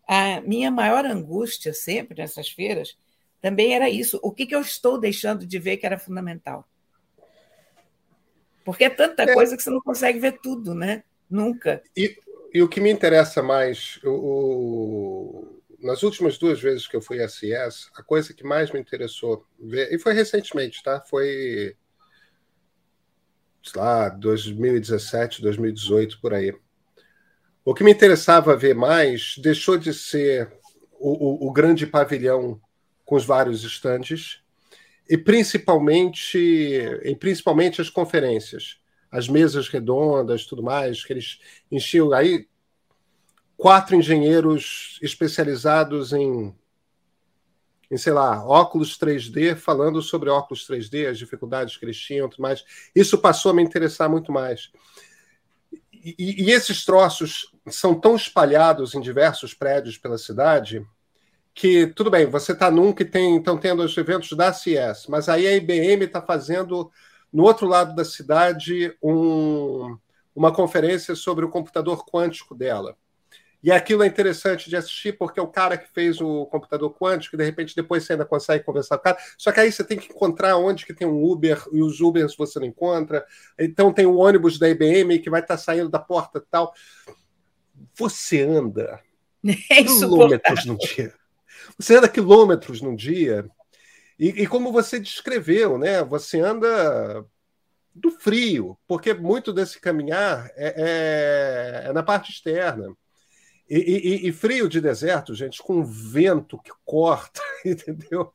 A 0.06 0.40
minha 0.40 0.70
maior 0.70 1.04
angústia 1.04 1.74
sempre 1.74 2.16
nessas 2.16 2.48
feiras 2.48 2.96
também 3.46 3.76
era 3.76 3.88
isso. 3.88 4.18
O 4.24 4.32
que, 4.32 4.44
que 4.44 4.56
eu 4.56 4.60
estou 4.60 4.98
deixando 4.98 5.46
de 5.46 5.56
ver 5.60 5.76
que 5.76 5.86
era 5.86 5.96
fundamental? 5.96 6.68
Porque 8.64 8.82
é 8.82 8.90
tanta 8.90 9.22
é. 9.22 9.32
coisa 9.32 9.56
que 9.56 9.62
você 9.62 9.70
não 9.70 9.80
consegue 9.80 10.18
ver 10.18 10.40
tudo, 10.42 10.74
né? 10.74 11.04
Nunca. 11.30 11.80
E, 11.96 12.18
e 12.52 12.60
o 12.60 12.68
que 12.68 12.80
me 12.80 12.90
interessa 12.90 13.44
mais, 13.44 14.00
o, 14.02 14.10
o, 14.10 15.62
nas 15.78 16.02
últimas 16.02 16.36
duas 16.38 16.60
vezes 16.60 16.88
que 16.88 16.96
eu 16.96 17.00
fui 17.00 17.22
à 17.22 17.28
CES, 17.28 17.88
a 17.94 18.02
coisa 18.02 18.34
que 18.34 18.42
mais 18.42 18.72
me 18.72 18.80
interessou 18.80 19.46
ver, 19.60 19.94
e 19.94 19.98
foi 20.00 20.12
recentemente, 20.12 20.82
tá? 20.82 21.00
Foi, 21.00 21.76
sei 23.62 23.80
lá, 23.80 24.08
2017, 24.08 25.40
2018, 25.40 26.20
por 26.20 26.34
aí. 26.34 26.52
O 27.64 27.72
que 27.72 27.84
me 27.84 27.92
interessava 27.92 28.56
ver 28.56 28.74
mais 28.74 29.36
deixou 29.38 29.78
de 29.78 29.94
ser 29.94 30.52
o, 30.98 31.46
o, 31.46 31.48
o 31.48 31.52
grande 31.52 31.86
pavilhão 31.86 32.60
com 33.06 33.14
os 33.14 33.24
vários 33.24 33.64
estandes 33.64 34.44
e 35.08 35.16
principalmente, 35.16 36.36
e 36.36 37.14
principalmente 37.16 37.80
as 37.80 37.88
conferências, 37.88 38.78
as 39.10 39.28
mesas 39.28 39.68
redondas, 39.68 40.44
tudo 40.44 40.62
mais, 40.62 41.04
que 41.04 41.12
eles 41.12 41.38
enchiam 41.70 42.12
aí 42.12 42.48
quatro 43.56 43.94
engenheiros 43.94 44.98
especializados 45.00 46.12
em, 46.12 46.52
em 47.88 47.96
sei 47.96 48.12
lá, 48.12 48.44
óculos 48.44 48.98
3D, 48.98 49.54
falando 49.56 50.02
sobre 50.02 50.28
óculos 50.28 50.66
3D, 50.68 51.08
as 51.08 51.18
dificuldades 51.18 51.76
que 51.76 51.84
eles 51.84 51.98
tinham, 51.98 52.28
tudo 52.28 52.42
mais. 52.42 52.64
Isso 52.94 53.16
passou 53.16 53.52
a 53.52 53.54
me 53.54 53.62
interessar 53.62 54.10
muito 54.10 54.32
mais. 54.32 54.72
E, 55.92 56.44
e 56.44 56.50
esses 56.50 56.84
troços 56.84 57.52
são 57.68 57.98
tão 57.98 58.16
espalhados 58.16 58.94
em 58.94 59.00
diversos 59.00 59.54
prédios 59.54 59.96
pela 59.96 60.18
cidade 60.18 60.84
que 61.56 61.86
tudo 61.86 62.10
bem, 62.10 62.26
você 62.26 62.52
está 62.52 62.70
num 62.70 62.92
que 62.92 63.02
tem 63.02 63.38
estão 63.38 63.56
tendo 63.56 63.82
os 63.82 63.96
eventos 63.96 64.30
da 64.36 64.52
CES, 64.52 65.06
mas 65.08 65.26
aí 65.26 65.46
a 65.46 65.56
IBM 65.56 66.04
está 66.04 66.20
fazendo 66.20 66.92
no 67.32 67.44
outro 67.44 67.66
lado 67.66 67.96
da 67.96 68.04
cidade 68.04 68.94
um, 69.02 69.96
uma 70.34 70.52
conferência 70.52 71.14
sobre 71.14 71.46
o 71.46 71.48
computador 71.48 72.04
quântico 72.04 72.54
dela. 72.54 72.94
E 73.62 73.72
aquilo 73.72 74.02
é 74.02 74.06
interessante 74.06 74.68
de 74.68 74.76
assistir, 74.76 75.16
porque 75.16 75.40
é 75.40 75.42
o 75.42 75.48
cara 75.48 75.78
que 75.78 75.90
fez 75.94 76.20
o 76.20 76.44
computador 76.44 76.94
quântico, 76.94 77.38
de 77.38 77.44
repente 77.44 77.74
depois 77.74 78.04
você 78.04 78.12
ainda 78.12 78.26
consegue 78.26 78.62
conversar 78.62 78.98
com 78.98 79.00
o 79.00 79.04
cara. 79.04 79.18
Só 79.38 79.50
que 79.50 79.58
aí 79.58 79.72
você 79.72 79.82
tem 79.82 79.96
que 79.96 80.12
encontrar 80.12 80.58
onde 80.58 80.84
que 80.84 80.92
tem 80.92 81.08
um 81.08 81.24
Uber, 81.24 81.64
e 81.72 81.80
os 81.82 82.02
Ubers 82.02 82.36
você 82.36 82.60
não 82.60 82.66
encontra. 82.66 83.24
Então 83.58 83.94
tem 83.94 84.04
o 84.04 84.16
ônibus 84.16 84.58
da 84.58 84.68
IBM 84.68 85.20
que 85.20 85.30
vai 85.30 85.40
estar 85.40 85.56
tá 85.56 85.62
saindo 85.62 85.88
da 85.88 85.98
porta 85.98 86.38
e 86.38 86.42
tal. 86.50 86.74
Você 87.94 88.42
anda 88.42 89.00
é 89.70 89.82
quilômetros 89.82 90.66
no 90.66 90.76
dia. 90.76 91.14
Você 91.78 91.96
anda 91.96 92.08
quilômetros 92.08 92.80
num 92.80 92.94
dia, 92.94 93.48
e, 94.18 94.28
e, 94.42 94.46
como 94.46 94.72
você 94.72 94.98
descreveu, 94.98 95.76
né? 95.76 96.02
Você 96.02 96.40
anda 96.40 97.24
do 97.94 98.10
frio, 98.10 98.78
porque 98.86 99.12
muito 99.12 99.52
desse 99.52 99.80
caminhar 99.80 100.50
é, 100.54 101.84
é, 101.86 101.88
é 101.88 101.92
na 101.92 102.02
parte 102.02 102.30
externa. 102.30 102.94
E, 103.68 103.78
e, 103.78 104.28
e, 104.28 104.32
frio 104.32 104.68
de 104.68 104.80
deserto, 104.80 105.34
gente, 105.34 105.62
com 105.62 105.84
vento 105.84 106.58
que 106.58 106.70
corta, 106.84 107.40
entendeu? 107.64 108.32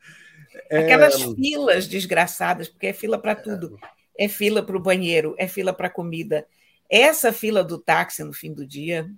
É, 0.70 0.80
Aquelas 0.80 1.22
filas 1.22 1.88
desgraçadas, 1.88 2.68
porque 2.68 2.88
é 2.88 2.94
fila 2.94 3.18
para 3.18 3.36
tudo. 3.36 3.80
É 4.18 4.28
fila 4.28 4.62
para 4.62 4.78
o 4.78 4.82
banheiro, 4.82 5.34
é 5.38 5.48
fila 5.48 5.74
para 5.74 5.90
comida. 5.90 6.46
Essa 6.90 7.32
fila 7.32 7.64
do 7.64 7.80
táxi 7.80 8.24
no 8.24 8.34
fim 8.34 8.54
do 8.54 8.68
dia 8.68 9.10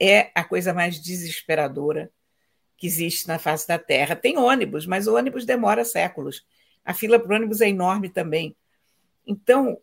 é 0.00 0.30
a 0.34 0.42
coisa 0.42 0.72
mais 0.72 1.00
desesperadora 1.00 2.10
que 2.78 2.86
existe 2.86 3.26
na 3.26 3.38
face 3.38 3.66
da 3.66 3.78
Terra. 3.78 4.16
Tem 4.16 4.38
ônibus, 4.38 4.86
mas 4.86 5.06
o 5.06 5.16
ônibus 5.16 5.44
demora 5.44 5.84
séculos. 5.84 6.46
A 6.84 6.94
fila 6.94 7.18
para 7.18 7.32
o 7.32 7.36
ônibus 7.36 7.60
é 7.60 7.68
enorme 7.68 8.08
também. 8.08 8.56
Então, 9.26 9.78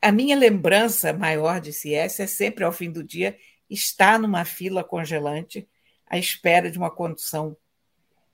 a 0.00 0.10
minha 0.10 0.36
lembrança 0.36 1.12
maior 1.12 1.60
de 1.60 1.72
CS 1.72 2.20
é 2.20 2.26
sempre, 2.26 2.64
ao 2.64 2.72
fim 2.72 2.90
do 2.90 3.04
dia, 3.04 3.38
estar 3.68 4.18
numa 4.18 4.44
fila 4.44 4.82
congelante 4.82 5.68
à 6.06 6.18
espera 6.18 6.70
de 6.70 6.78
uma 6.78 6.90
condução 6.90 7.56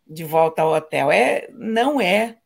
de 0.06 0.24
volta 0.24 0.62
ao 0.62 0.72
hotel. 0.72 1.10
É, 1.10 1.48
não 1.52 2.00
é 2.00 2.38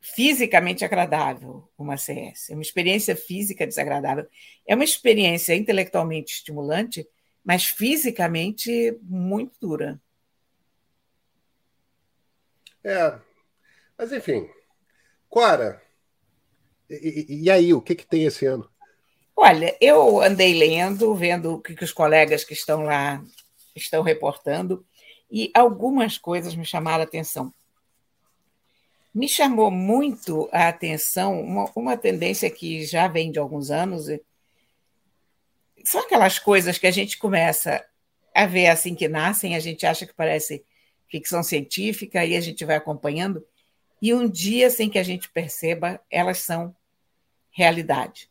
fisicamente 0.00 0.84
agradável 0.84 1.68
uma 1.78 1.96
CS. 1.96 2.50
É 2.50 2.54
uma 2.54 2.62
experiência 2.62 3.14
física 3.14 3.66
desagradável. 3.66 4.26
É 4.66 4.74
uma 4.74 4.84
experiência 4.84 5.54
intelectualmente 5.54 6.34
estimulante, 6.34 7.06
mas 7.42 7.66
fisicamente 7.66 8.98
muito 9.02 9.58
dura. 9.60 10.00
É, 12.84 13.18
mas 13.96 14.12
enfim. 14.12 14.48
Cora, 15.28 15.82
e, 16.88 17.42
e, 17.44 17.50
aí, 17.50 17.72
o 17.72 17.80
que, 17.80 17.94
que 17.94 18.06
tem 18.06 18.24
esse 18.24 18.46
ano? 18.46 18.68
Olha, 19.36 19.76
eu 19.80 20.20
andei 20.20 20.54
lendo, 20.54 21.14
vendo 21.14 21.54
o 21.54 21.60
que, 21.60 21.74
que 21.74 21.84
os 21.84 21.92
colegas 21.92 22.44
que 22.44 22.52
estão 22.52 22.82
lá 22.82 23.22
estão 23.74 24.02
reportando, 24.02 24.86
e 25.30 25.50
algumas 25.54 26.18
coisas 26.18 26.54
me 26.54 26.64
chamaram 26.64 27.00
a 27.00 27.06
atenção. 27.06 27.52
Me 29.12 29.28
chamou 29.28 29.70
muito 29.70 30.48
a 30.52 30.68
atenção 30.68 31.40
uma, 31.40 31.70
uma 31.74 31.96
tendência 31.96 32.50
que 32.50 32.84
já 32.84 33.08
vem 33.08 33.32
de 33.32 33.38
alguns 33.38 33.70
anos. 33.70 34.06
São 35.84 36.02
aquelas 36.02 36.38
coisas 36.38 36.78
que 36.78 36.86
a 36.86 36.90
gente 36.90 37.18
começa 37.18 37.84
a 38.34 38.46
ver 38.46 38.68
assim 38.68 38.94
que 38.94 39.08
nascem, 39.08 39.56
a 39.56 39.60
gente 39.60 39.86
acha 39.86 40.06
que 40.06 40.14
parece 40.14 40.64
ficção 41.14 41.44
científica, 41.44 42.18
aí 42.18 42.34
a 42.34 42.40
gente 42.40 42.64
vai 42.64 42.74
acompanhando, 42.74 43.46
e 44.02 44.12
um 44.12 44.28
dia, 44.28 44.68
sem 44.68 44.90
que 44.90 44.98
a 44.98 45.02
gente 45.04 45.30
perceba, 45.30 46.00
elas 46.10 46.38
são 46.38 46.74
realidade. 47.52 48.28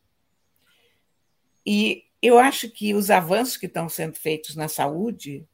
E 1.64 2.04
eu 2.20 2.38
acho 2.38 2.68
que 2.68 2.92
os 2.92 3.10
avanços 3.10 3.56
que 3.56 3.64
estão 3.64 3.88
sendo 3.88 4.16
feitos 4.16 4.54
na 4.54 4.68
saúde, 4.68 5.48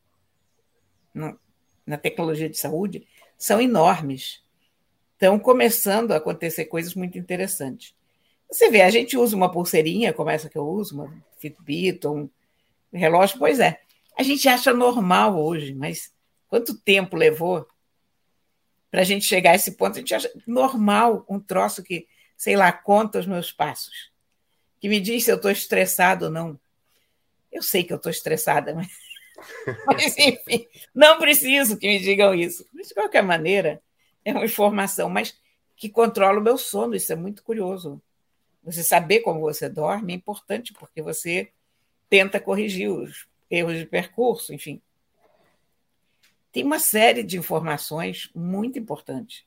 na 1.87 1.96
tecnologia 1.96 2.49
de 2.49 2.58
saúde, 2.58 3.06
são 3.38 3.60
enormes. 3.60 4.42
Estão 5.12 5.38
começando 5.38 6.10
a 6.10 6.16
acontecer 6.16 6.64
coisas 6.64 6.96
muito 6.96 7.16
interessantes. 7.16 7.94
Você 8.50 8.68
vê, 8.70 8.82
a 8.82 8.90
gente 8.90 9.16
usa 9.16 9.37
uma 9.37 9.52
pulseirinha, 9.52 10.12
como 10.12 10.30
essa 10.30 10.50
que 10.50 10.58
eu 10.58 10.66
uso, 10.66 10.96
uma 10.96 11.25
Fitbit, 11.38 12.04
um 12.08 12.28
relógio, 12.92 13.38
pois 13.38 13.60
é. 13.60 13.80
A 14.18 14.25
gente 14.25 14.49
acha 14.49 14.75
normal 14.75 15.40
hoje, 15.40 15.72
mas 15.72 16.12
Quanto 16.50 16.76
tempo 16.76 17.16
levou 17.16 17.66
para 18.90 19.02
a 19.02 19.04
gente 19.04 19.25
chegar 19.25 19.52
a 19.52 19.54
esse 19.54 19.76
ponto? 19.76 19.95
A 19.95 20.00
gente 20.00 20.14
acha 20.14 20.30
normal 20.45 21.25
um 21.28 21.38
troço 21.38 21.83
que, 21.83 22.09
sei 22.37 22.57
lá, 22.57 22.73
conta 22.73 23.21
os 23.21 23.26
meus 23.26 23.52
passos, 23.52 24.11
que 24.80 24.88
me 24.88 25.00
diz 25.00 25.25
se 25.25 25.30
eu 25.30 25.37
estou 25.37 25.50
estressado 25.50 26.25
ou 26.25 26.30
não. 26.30 26.59
Eu 27.52 27.62
sei 27.62 27.85
que 27.85 27.92
eu 27.92 27.97
estou 27.97 28.11
estressada, 28.11 28.75
mas... 28.75 28.88
mas, 29.87 30.19
enfim, 30.19 30.66
não 30.92 31.19
preciso 31.19 31.78
que 31.78 31.87
me 31.87 32.00
digam 32.00 32.35
isso. 32.35 32.66
Mas, 32.75 32.88
de 32.88 32.95
qualquer 32.95 33.23
maneira, 33.23 33.80
é 34.25 34.33
uma 34.33 34.45
informação, 34.45 35.09
mas 35.09 35.38
que 35.76 35.88
controla 35.88 36.40
o 36.40 36.42
meu 36.42 36.59
sono. 36.59 36.97
Isso 36.97 37.12
é 37.12 37.16
muito 37.16 37.42
curioso. 37.45 38.02
Você 38.64 38.83
saber 38.83 39.21
como 39.21 39.40
você 39.40 39.69
dorme 39.69 40.12
é 40.12 40.16
importante, 40.16 40.73
porque 40.75 41.00
você 41.00 41.52
tenta 42.09 42.40
corrigir 42.40 42.90
os 42.90 43.26
erros 43.49 43.78
de 43.78 43.87
percurso, 43.87 44.52
enfim. 44.52 44.83
Tem 46.52 46.64
uma 46.64 46.78
série 46.78 47.23
de 47.23 47.38
informações 47.38 48.30
muito 48.35 48.78
importantes. 48.78 49.45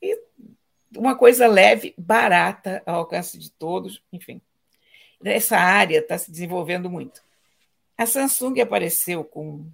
E 0.00 0.18
uma 0.96 1.16
coisa 1.16 1.46
leve, 1.46 1.94
barata, 1.98 2.82
ao 2.86 2.96
alcance 2.96 3.38
de 3.38 3.50
todos, 3.50 4.02
enfim. 4.12 4.40
Essa 5.22 5.58
área 5.58 5.98
está 5.98 6.16
se 6.16 6.30
desenvolvendo 6.30 6.88
muito. 6.88 7.22
A 7.98 8.06
Samsung 8.06 8.60
apareceu 8.60 9.24
com, 9.24 9.66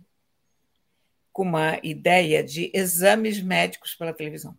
com 1.33 1.43
uma 1.43 1.79
ideia 1.83 2.43
de 2.43 2.71
exames 2.73 3.41
médicos 3.41 3.95
pela 3.95 4.13
televisão. 4.13 4.57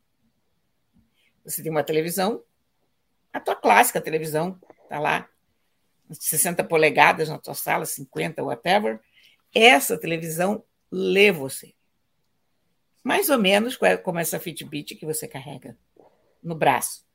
Você 1.44 1.62
tem 1.62 1.72
uma 1.72 1.84
televisão, 1.84 2.42
a 3.32 3.40
tua 3.40 3.56
clássica 3.56 4.00
televisão, 4.00 4.60
está 4.84 5.00
lá, 5.00 5.30
60 6.12 6.64
polegadas 6.64 7.30
na 7.30 7.38
tua 7.38 7.54
sala, 7.54 7.86
50, 7.86 8.44
whatever. 8.44 9.00
Essa 9.54 9.98
televisão 9.98 10.64
lê 10.94 11.32
você. 11.32 11.74
Mais 13.04 13.30
ou 13.30 13.40
menos 13.40 13.78
como 14.04 14.20
essa 14.20 14.40
Fitbit 14.40 14.96
que 14.96 15.06
você 15.06 15.28
carrega 15.28 15.76
no 16.42 16.54
braço. 16.54 17.06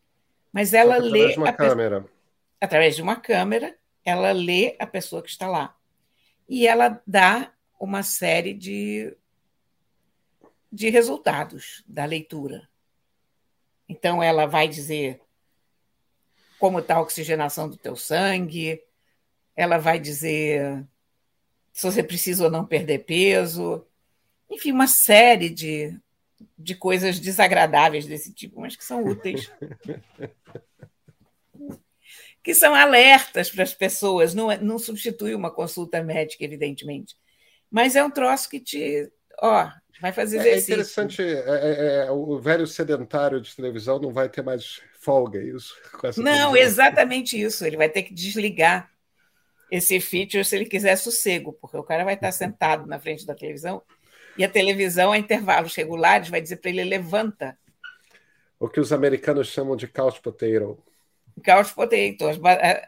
Mas 0.52 0.74
ela 0.74 0.96
através 0.96 1.12
lê. 1.12 1.32
De 1.32 1.38
uma 1.38 1.52
câmera. 1.52 2.00
Pe... 2.02 2.10
Através 2.60 2.96
de 2.96 3.02
uma 3.02 3.16
câmera, 3.16 3.78
ela 4.04 4.32
lê 4.32 4.76
a 4.80 4.86
pessoa 4.86 5.22
que 5.22 5.30
está 5.30 5.46
lá. 5.46 5.76
E 6.48 6.66
ela 6.66 7.00
dá 7.06 7.52
uma 7.78 8.02
série 8.02 8.52
de, 8.52 9.16
de 10.72 10.88
resultados 10.88 11.84
da 11.86 12.04
leitura. 12.04 12.68
Então, 13.88 14.20
ela 14.22 14.46
vai 14.46 14.66
dizer 14.66 15.20
como 16.58 16.80
está 16.80 16.96
a 16.96 17.00
oxigenação 17.00 17.68
do 17.68 17.76
teu 17.76 17.94
sangue, 17.94 18.82
ela 19.54 19.78
vai 19.78 20.00
dizer 20.00 20.84
se 21.78 21.86
você 21.86 22.02
precisa 22.02 22.42
ou 22.42 22.50
não 22.50 22.66
perder 22.66 23.04
peso, 23.04 23.86
enfim, 24.50 24.72
uma 24.72 24.88
série 24.88 25.48
de, 25.48 25.96
de 26.58 26.74
coisas 26.74 27.20
desagradáveis 27.20 28.04
desse 28.04 28.34
tipo, 28.34 28.60
mas 28.60 28.74
que 28.74 28.84
são 28.84 29.04
úteis. 29.04 29.48
que 32.42 32.52
são 32.52 32.74
alertas 32.74 33.48
para 33.48 33.62
as 33.62 33.72
pessoas, 33.72 34.34
não, 34.34 34.50
é, 34.50 34.58
não 34.58 34.76
substitui 34.76 35.36
uma 35.36 35.52
consulta 35.52 36.02
médica, 36.02 36.44
evidentemente. 36.44 37.14
Mas 37.70 37.94
é 37.94 38.02
um 38.02 38.10
troço 38.10 38.50
que 38.50 38.58
te. 38.58 39.08
Ó, 39.40 39.70
vai 40.00 40.10
fazer 40.10 40.38
é, 40.38 40.40
é 40.40 40.42
exercício. 40.56 40.72
É 40.72 40.74
interessante, 40.74 41.22
é, 41.22 42.06
é, 42.06 42.10
o 42.10 42.40
velho 42.40 42.66
sedentário 42.66 43.40
de 43.40 43.54
televisão 43.54 44.00
não 44.00 44.12
vai 44.12 44.28
ter 44.28 44.42
mais 44.42 44.80
folga, 44.98 45.40
isso? 45.40 45.76
não, 46.18 46.56
exatamente 46.56 47.40
isso. 47.40 47.64
Ele 47.64 47.76
vai 47.76 47.88
ter 47.88 48.02
que 48.02 48.12
desligar 48.12 48.90
esse 49.70 50.00
feature 50.00 50.44
se 50.44 50.56
ele 50.56 50.64
quiser 50.64 50.96
sossego, 50.96 51.52
porque 51.52 51.76
o 51.76 51.82
cara 51.82 52.04
vai 52.04 52.14
estar 52.14 52.32
sentado 52.32 52.86
na 52.86 52.98
frente 52.98 53.26
da 53.26 53.34
televisão 53.34 53.82
e 54.38 54.44
a 54.44 54.48
televisão, 54.48 55.10
a 55.10 55.18
intervalos 55.18 55.74
regulares, 55.74 56.28
vai 56.28 56.40
dizer 56.40 56.56
para 56.56 56.70
ele: 56.70 56.84
levanta. 56.84 57.58
O 58.58 58.68
que 58.68 58.78
os 58.78 58.92
americanos 58.92 59.48
chamam 59.48 59.76
de 59.76 59.88
couch 59.88 60.20
potato. 60.20 60.78
Couch 61.44 61.74
potato, 61.74 62.28
as, 62.28 62.38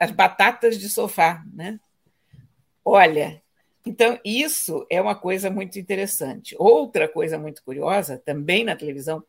as 0.00 0.10
batatas 0.12 0.78
de 0.78 0.88
sofá, 0.88 1.42
né? 1.52 1.78
Olha, 2.84 3.42
então 3.84 4.18
isso 4.24 4.86
é 4.88 5.00
uma 5.00 5.14
coisa 5.14 5.50
muito 5.50 5.78
interessante. 5.78 6.54
Outra 6.58 7.08
coisa 7.08 7.36
muito 7.36 7.62
curiosa, 7.64 8.20
também 8.24 8.64
na 8.64 8.76
televisão, 8.76 9.22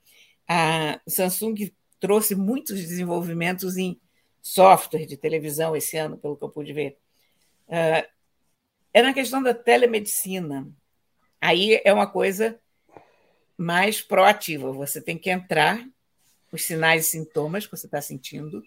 a 0.48 1.00
Samsung 1.08 1.72
trouxe 2.00 2.36
muitos 2.36 2.80
desenvolvimentos 2.80 3.78
em 3.78 4.00
software 4.42 5.06
de 5.06 5.18
televisão 5.18 5.76
esse 5.76 5.98
ano, 5.98 6.18
pelo 6.18 6.36
que 6.36 6.44
eu 6.44 6.50
pude 6.50 6.74
ver. 6.74 6.98
Uh, 7.72 8.06
é 8.94 9.02
na 9.02 9.14
questão 9.14 9.42
da 9.42 9.54
telemedicina. 9.54 10.70
Aí 11.40 11.82
é 11.86 11.94
uma 11.94 12.06
coisa 12.06 12.60
mais 13.58 14.02
proativa. 14.02 14.72
Você 14.74 15.02
tem 15.02 15.18
que 15.18 15.30
entrar 15.30 15.88
os 16.52 16.64
sinais 16.64 17.06
e 17.06 17.10
sintomas 17.10 17.66
que 17.66 17.72
você 17.72 17.86
está 17.86 18.02
sentindo. 18.02 18.62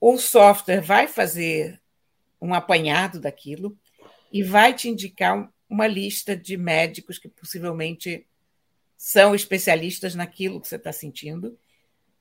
O 0.00 0.18
software 0.18 0.80
vai 0.80 1.06
fazer 1.06 1.80
um 2.40 2.52
apanhado 2.52 3.20
daquilo 3.20 3.78
e 4.32 4.42
vai 4.42 4.74
te 4.74 4.88
indicar 4.88 5.50
uma 5.70 5.86
lista 5.86 6.36
de 6.36 6.56
médicos 6.56 7.18
que 7.18 7.28
possivelmente 7.28 8.26
são 8.96 9.34
especialistas 9.34 10.14
naquilo 10.14 10.60
que 10.60 10.68
você 10.68 10.76
está 10.76 10.92
sentindo, 10.92 11.58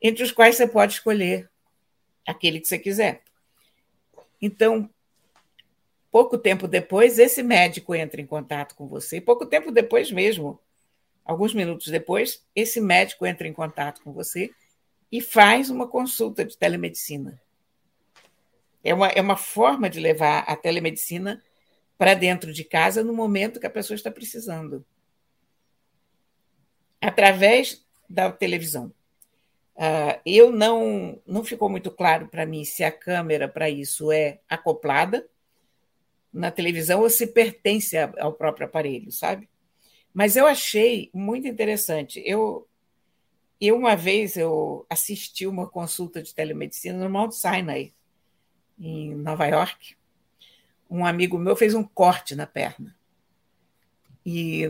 entre 0.02 0.24
os 0.24 0.32
quais 0.32 0.56
você 0.56 0.68
pode 0.68 0.94
escolher 0.94 1.50
aquele 2.28 2.60
que 2.60 2.68
você 2.68 2.78
quiser. 2.78 3.24
Então, 4.42 4.90
Pouco 6.16 6.38
tempo 6.38 6.66
depois, 6.66 7.20
esse 7.20 7.44
médico 7.44 7.94
entra 7.94 8.22
em 8.22 8.26
contato 8.26 8.74
com 8.74 8.88
você. 8.88 9.20
Pouco 9.20 9.46
tempo 9.46 9.70
depois 9.70 10.14
mesmo, 10.14 10.58
alguns 11.26 11.54
minutos 11.54 11.88
depois, 11.88 12.42
esse 12.56 12.80
médico 12.80 13.26
entra 13.26 13.46
em 13.46 13.52
contato 13.52 14.02
com 14.02 14.14
você 14.14 14.50
e 15.12 15.20
faz 15.20 15.70
uma 15.70 15.90
consulta 15.90 16.46
de 16.46 16.58
telemedicina. 16.58 17.38
É 18.82 18.94
uma, 18.94 19.10
é 19.10 19.20
uma 19.20 19.36
forma 19.36 19.90
de 19.90 20.00
levar 20.00 20.46
a 20.48 20.56
telemedicina 20.56 21.44
para 21.98 22.14
dentro 22.14 22.54
de 22.54 22.64
casa 22.64 23.04
no 23.04 23.12
momento 23.12 23.60
que 23.60 23.68
a 23.68 23.70
pessoa 23.70 23.96
está 23.96 24.10
precisando. 24.10 24.86
Através 27.02 27.86
da 28.10 28.32
televisão. 28.32 28.90
Uh, 29.76 30.18
eu 30.26 30.50
não, 30.50 31.22
não 31.28 31.44
ficou 31.44 31.68
muito 31.68 31.92
claro 31.92 32.30
para 32.30 32.46
mim 32.46 32.64
se 32.64 32.86
a 32.86 32.92
câmera 32.92 33.50
para 33.50 33.70
isso 33.70 34.14
é 34.14 34.40
acoplada 34.48 35.30
na 36.36 36.52
televisão 36.52 37.02
ou 37.02 37.10
se 37.10 37.28
pertence 37.28 37.96
ao 37.98 38.34
próprio 38.34 38.68
aparelho, 38.68 39.10
sabe? 39.10 39.50
Mas 40.14 40.36
eu 40.36 40.46
achei 40.46 41.10
muito 41.14 41.48
interessante. 41.48 42.22
Eu, 42.26 42.68
eu 43.60 43.78
uma 43.78 43.96
vez 43.96 44.36
eu 44.36 44.86
assisti 44.90 45.48
uma 45.48 45.66
consulta 45.66 46.22
de 46.22 46.36
telemedicina 46.36 47.02
no 47.02 47.10
Mount 47.10 47.32
Sinai, 47.32 47.94
em 48.78 49.16
Nova 49.16 49.48
York. 49.48 49.96
Um 50.90 51.06
amigo 51.06 51.38
meu 51.38 51.56
fez 51.56 51.74
um 51.74 51.84
corte 51.84 52.36
na 52.36 52.46
perna. 52.46 52.96
E 54.26 54.64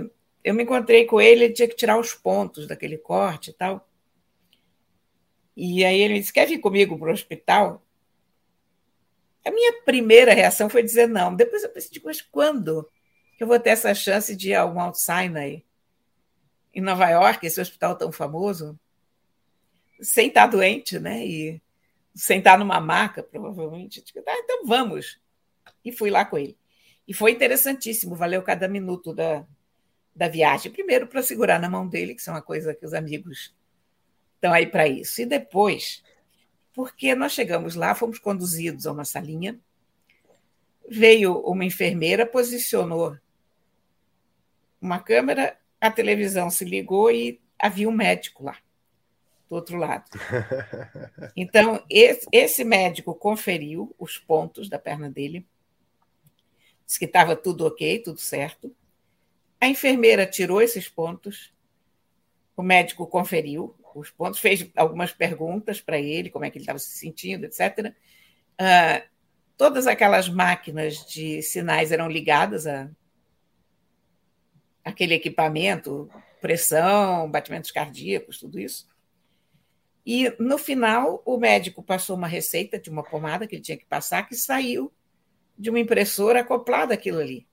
eu 0.43 0.53
me 0.53 0.63
encontrei 0.63 1.05
com 1.05 1.19
ele, 1.19 1.45
ele 1.45 1.53
tinha 1.53 1.67
que 1.67 1.75
tirar 1.75 1.99
os 1.99 2.13
pontos 2.13 2.67
daquele 2.67 2.97
corte 2.97 3.49
e 3.49 3.53
tal. 3.53 3.89
E 5.57 5.83
aí 5.83 5.99
ele 5.99 6.19
disse: 6.19 6.33
Quer 6.33 6.47
vir 6.47 6.59
comigo 6.59 6.97
para 6.97 7.09
o 7.09 7.13
hospital? 7.13 7.81
A 9.45 9.51
minha 9.51 9.81
primeira 9.83 10.33
reação 10.33 10.69
foi 10.69 10.81
dizer 10.81 11.07
não. 11.07 11.35
Depois 11.35 11.63
eu 11.63 11.69
pensei, 11.69 12.01
mas 12.03 12.21
quando 12.21 12.89
eu 13.39 13.45
vou 13.45 13.59
ter 13.59 13.71
essa 13.71 13.93
chance 13.93 14.35
de 14.35 14.49
ir 14.49 14.55
ao 14.55 14.73
Mount 14.73 14.95
Sinai, 14.95 15.63
em 16.73 16.81
Nova 16.81 17.09
York, 17.09 17.45
esse 17.45 17.61
hospital 17.61 17.95
tão 17.95 18.11
famoso, 18.11 18.77
sem 20.01 20.27
estar 20.27 20.47
doente, 20.47 20.99
né? 20.99 21.25
E 21.25 21.61
sem 22.13 22.39
estar 22.39 22.57
numa 22.57 22.79
maca, 22.79 23.23
provavelmente. 23.23 24.03
Digo, 24.03 24.23
ah, 24.27 24.39
então 24.39 24.65
vamos. 24.65 25.19
E 25.83 25.91
fui 25.91 26.09
lá 26.09 26.25
com 26.25 26.37
ele. 26.37 26.57
E 27.07 27.13
foi 27.13 27.31
interessantíssimo, 27.31 28.15
valeu 28.15 28.41
cada 28.41 28.67
minuto 28.67 29.13
da, 29.13 29.45
da 30.15 30.27
viagem. 30.27 30.71
Primeiro, 30.71 31.07
para 31.07 31.21
segurar 31.21 31.59
na 31.59 31.69
mão 31.69 31.87
dele, 31.87 32.15
que 32.15 32.27
é 32.27 32.31
uma 32.31 32.41
coisa 32.41 32.73
que 32.73 32.85
os 32.85 32.93
amigos 32.93 33.53
estão 34.35 34.51
aí 34.51 34.65
para 34.65 34.87
isso. 34.87 35.21
E 35.21 35.25
depois, 35.25 36.03
porque 36.75 37.15
nós 37.15 37.31
chegamos 37.31 37.73
lá, 37.73 37.95
fomos 37.95 38.19
conduzidos 38.19 38.85
a 38.85 38.91
uma 38.91 39.05
salinha, 39.05 39.57
veio 40.87 41.39
uma 41.39 41.63
enfermeira, 41.63 42.25
posicionou 42.25 43.17
uma 44.81 44.99
câmera, 44.99 45.57
a 45.79 45.89
televisão 45.89 46.49
se 46.49 46.65
ligou 46.65 47.09
e 47.09 47.41
havia 47.57 47.87
um 47.87 47.93
médico 47.93 48.43
lá, 48.43 48.57
do 49.49 49.55
outro 49.55 49.77
lado. 49.77 50.05
Então, 51.35 51.83
esse 51.89 52.63
médico 52.63 53.13
conferiu 53.15 53.93
os 53.97 54.17
pontos 54.17 54.69
da 54.69 54.77
perna 54.77 55.09
dele, 55.09 55.45
disse 56.85 56.99
que 56.99 57.05
estava 57.05 57.35
tudo 57.35 57.65
ok, 57.65 57.99
tudo 57.99 58.19
certo. 58.19 58.73
A 59.59 59.67
enfermeira 59.67 60.25
tirou 60.25 60.61
esses 60.61 60.87
pontos, 60.87 61.53
o 62.55 62.61
médico 62.61 63.07
conferiu, 63.07 63.75
os 63.99 64.11
pontos, 64.11 64.39
fez 64.39 64.69
algumas 64.75 65.11
perguntas 65.11 65.81
para 65.81 65.99
ele, 65.99 66.29
como 66.29 66.45
é 66.45 66.49
que 66.49 66.57
ele 66.57 66.63
estava 66.63 66.79
se 66.79 66.91
sentindo, 66.91 67.45
etc. 67.45 67.89
Uh, 67.89 67.93
ah, 68.59 69.03
todas 69.57 69.87
aquelas 69.87 70.29
máquinas 70.29 71.05
de 71.05 71.41
sinais 71.41 71.91
eram 71.91 72.09
ligadas 72.09 72.67
a 72.67 72.89
aquele 74.83 75.15
equipamento, 75.15 76.07
pressão, 76.39 77.29
batimentos 77.29 77.71
cardíacos, 77.71 78.39
tudo 78.39 78.59
isso. 78.59 78.87
E 80.05 80.31
no 80.37 80.59
final, 80.59 81.23
o 81.25 81.37
médico 81.37 81.81
passou 81.81 82.15
uma 82.15 82.27
receita 82.27 82.77
de 82.77 82.91
uma 82.91 83.01
pomada 83.01 83.47
que 83.47 83.55
ele 83.55 83.63
tinha 83.63 83.77
que 83.77 83.85
passar, 83.85 84.27
que 84.27 84.35
saiu 84.35 84.93
de 85.57 85.71
uma 85.71 85.79
impressora 85.79 86.41
acoplada 86.41 86.93
àquilo 86.93 87.19
ali. 87.19 87.47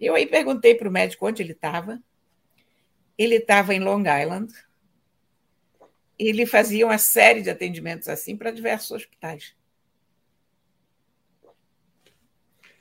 Eu 0.00 0.14
aí 0.14 0.26
perguntei 0.26 0.74
para 0.74 0.88
o 0.88 0.92
médico 0.92 1.26
onde 1.26 1.42
ele 1.42 1.52
estava. 1.52 2.02
Ele 3.18 3.34
estava 3.34 3.74
em 3.74 3.80
Long 3.80 4.00
Island, 4.00 4.50
ele 6.28 6.44
fazia 6.44 6.86
uma 6.86 6.98
série 6.98 7.40
de 7.40 7.48
atendimentos 7.48 8.08
assim 8.08 8.36
para 8.36 8.50
diversos 8.50 8.90
hospitais. 8.90 9.54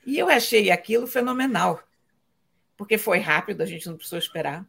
E 0.06 0.17
eu 0.17 0.28
achei 0.28 0.71
aquilo 0.71 1.08
fenomenal, 1.08 1.82
porque 2.75 2.97
foi 2.97 3.19
rápido, 3.19 3.62
a 3.62 3.65
gente 3.65 3.88
não 3.88 3.95
precisou 3.95 4.19
esperar. 4.19 4.67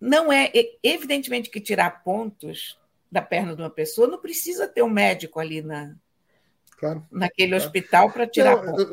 Não 0.00 0.32
é, 0.32 0.50
evidentemente, 0.82 1.50
que 1.50 1.60
tirar 1.60 2.02
pontos 2.02 2.78
da 3.10 3.20
perna 3.20 3.54
de 3.54 3.62
uma 3.62 3.70
pessoa 3.70 4.08
não 4.08 4.18
precisa 4.18 4.66
ter 4.66 4.82
um 4.82 4.90
médico 4.90 5.38
ali 5.38 5.60
na, 5.60 5.94
claro, 6.78 7.06
naquele 7.10 7.50
claro. 7.50 7.64
hospital 7.64 8.10
para 8.10 8.26
tirar 8.26 8.56
não, 8.56 8.64
pontos. 8.64 8.84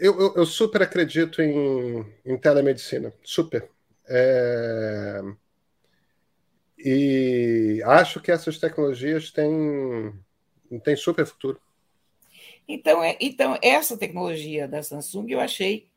Eu, 0.00 0.20
eu, 0.20 0.34
eu, 0.36 0.46
super 0.46 0.82
acredito 0.82 1.40
em, 1.40 2.04
em 2.24 2.36
telemedicina, 2.36 3.12
super. 3.22 3.68
É... 4.06 5.22
E 6.78 7.82
acho 7.84 8.20
que 8.20 8.30
essas 8.30 8.58
tecnologias 8.58 9.32
têm, 9.32 10.14
têm 10.84 10.96
super 10.96 11.26
futuro. 11.26 11.60
Então, 12.68 13.02
é, 13.02 13.16
então, 13.20 13.58
essa 13.62 13.96
tecnologia 13.96 14.68
da 14.68 14.82
Samsung 14.82 15.30
eu 15.30 15.40
achei 15.40 15.88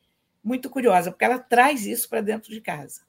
muito 0.44 0.70
curiosa, 0.70 1.12
porque 1.12 1.26
ela 1.26 1.38
traz 1.38 1.86
isso 1.86 2.10
para 2.10 2.22
dentro 2.22 2.52
de 2.52 2.62
casa. 2.62 3.02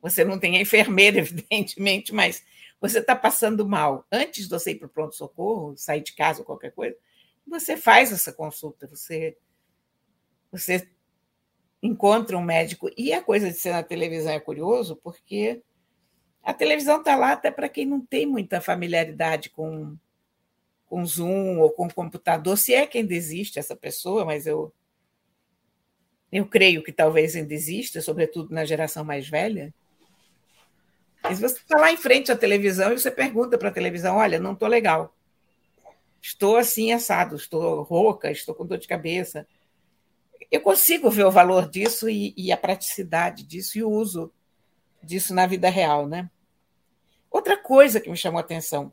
Você 0.00 0.24
não 0.24 0.38
tem 0.38 0.56
a 0.56 0.60
enfermeira, 0.60 1.18
evidentemente, 1.20 2.12
mas 2.12 2.44
você 2.80 2.98
está 2.98 3.14
passando 3.14 3.68
mal. 3.68 4.04
Antes 4.10 4.44
de 4.44 4.50
você 4.50 4.72
ir 4.72 4.76
para 4.76 4.86
o 4.86 4.90
pronto-socorro, 4.90 5.76
sair 5.76 6.00
de 6.00 6.12
casa 6.14 6.40
ou 6.40 6.44
qualquer 6.44 6.72
coisa, 6.72 6.96
você 7.46 7.76
faz 7.76 8.10
essa 8.10 8.32
consulta, 8.32 8.88
você, 8.88 9.36
você 10.50 10.88
encontra 11.80 12.36
um 12.36 12.42
médico. 12.42 12.90
E 12.96 13.12
a 13.12 13.22
coisa 13.22 13.48
de 13.48 13.56
ser 13.56 13.70
na 13.70 13.82
televisão 13.82 14.32
é 14.32 14.40
curioso, 14.40 14.96
porque 14.96 15.62
a 16.42 16.52
televisão 16.52 16.98
está 16.98 17.14
lá 17.14 17.32
até 17.32 17.50
para 17.50 17.68
quem 17.68 17.86
não 17.86 18.00
tem 18.00 18.26
muita 18.26 18.60
familiaridade 18.60 19.48
com, 19.50 19.96
com 20.86 21.06
Zoom 21.06 21.60
ou 21.60 21.70
com 21.70 21.88
computador, 21.88 22.58
se 22.58 22.74
é 22.74 22.86
que 22.86 22.98
ainda 22.98 23.14
existe 23.14 23.58
essa 23.58 23.76
pessoa, 23.76 24.24
mas 24.24 24.46
eu, 24.46 24.72
eu 26.32 26.44
creio 26.44 26.82
que 26.82 26.92
talvez 26.92 27.36
ainda 27.36 27.54
exista, 27.54 28.00
sobretudo 28.00 28.52
na 28.52 28.64
geração 28.64 29.04
mais 29.04 29.28
velha. 29.28 29.72
Mas 31.22 31.38
você 31.38 31.58
está 31.58 31.78
lá 31.78 31.92
em 31.92 31.96
frente 31.96 32.32
à 32.32 32.36
televisão 32.36 32.92
e 32.92 32.98
você 32.98 33.10
pergunta 33.10 33.56
para 33.56 33.68
a 33.68 33.72
televisão: 33.72 34.16
olha, 34.16 34.40
não 34.40 34.54
estou 34.54 34.66
legal. 34.66 35.14
Estou 36.20 36.56
assim 36.56 36.92
assado, 36.92 37.36
estou 37.36 37.82
rouca, 37.82 38.30
estou 38.30 38.54
com 38.54 38.66
dor 38.66 38.78
de 38.78 38.88
cabeça. 38.88 39.46
Eu 40.50 40.60
consigo 40.60 41.08
ver 41.10 41.24
o 41.24 41.30
valor 41.30 41.68
disso 41.68 42.08
e, 42.08 42.34
e 42.36 42.50
a 42.50 42.56
praticidade 42.56 43.44
disso 43.44 43.78
e 43.78 43.84
o 43.84 43.90
uso 43.90 44.32
disso 45.02 45.34
na 45.34 45.46
vida 45.46 45.68
real, 45.68 46.06
né? 46.06 46.30
Outra 47.30 47.56
coisa 47.56 48.00
que 48.00 48.10
me 48.10 48.16
chamou 48.16 48.38
a 48.38 48.42
atenção, 48.42 48.92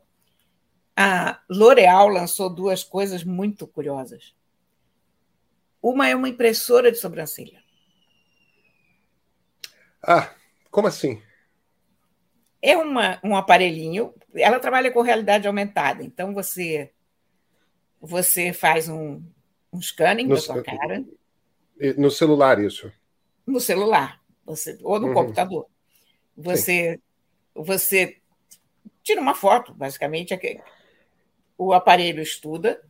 a 0.96 1.40
L'Oréal 1.48 2.08
lançou 2.08 2.48
duas 2.48 2.82
coisas 2.82 3.22
muito 3.22 3.66
curiosas. 3.66 4.34
Uma 5.82 6.08
é 6.08 6.16
uma 6.16 6.28
impressora 6.28 6.90
de 6.90 6.98
sobrancelha. 6.98 7.62
Ah, 10.02 10.34
como 10.70 10.88
assim? 10.88 11.22
É 12.62 12.76
uma, 12.76 13.18
um 13.24 13.36
aparelhinho, 13.36 14.14
ela 14.34 14.60
trabalha 14.60 14.90
com 14.90 15.00
realidade 15.00 15.46
aumentada, 15.46 16.02
então 16.02 16.34
você 16.34 16.90
você 18.00 18.52
faz 18.52 18.88
um, 18.88 19.22
um 19.72 19.80
scanning 19.80 20.26
no, 20.26 20.34
da 20.34 20.40
sua 20.40 20.62
cara. 20.62 21.04
No 21.96 22.10
celular, 22.10 22.58
isso? 22.58 22.90
No 23.46 23.60
celular, 23.60 24.20
você, 24.44 24.78
ou 24.82 24.98
no 24.98 25.08
uhum. 25.08 25.14
computador. 25.14 25.66
Você, 26.42 27.00
você 27.54 28.20
tira 29.02 29.20
uma 29.20 29.34
foto, 29.34 29.74
basicamente. 29.74 30.34
O 31.56 31.72
aparelho 31.72 32.22
estuda 32.22 32.80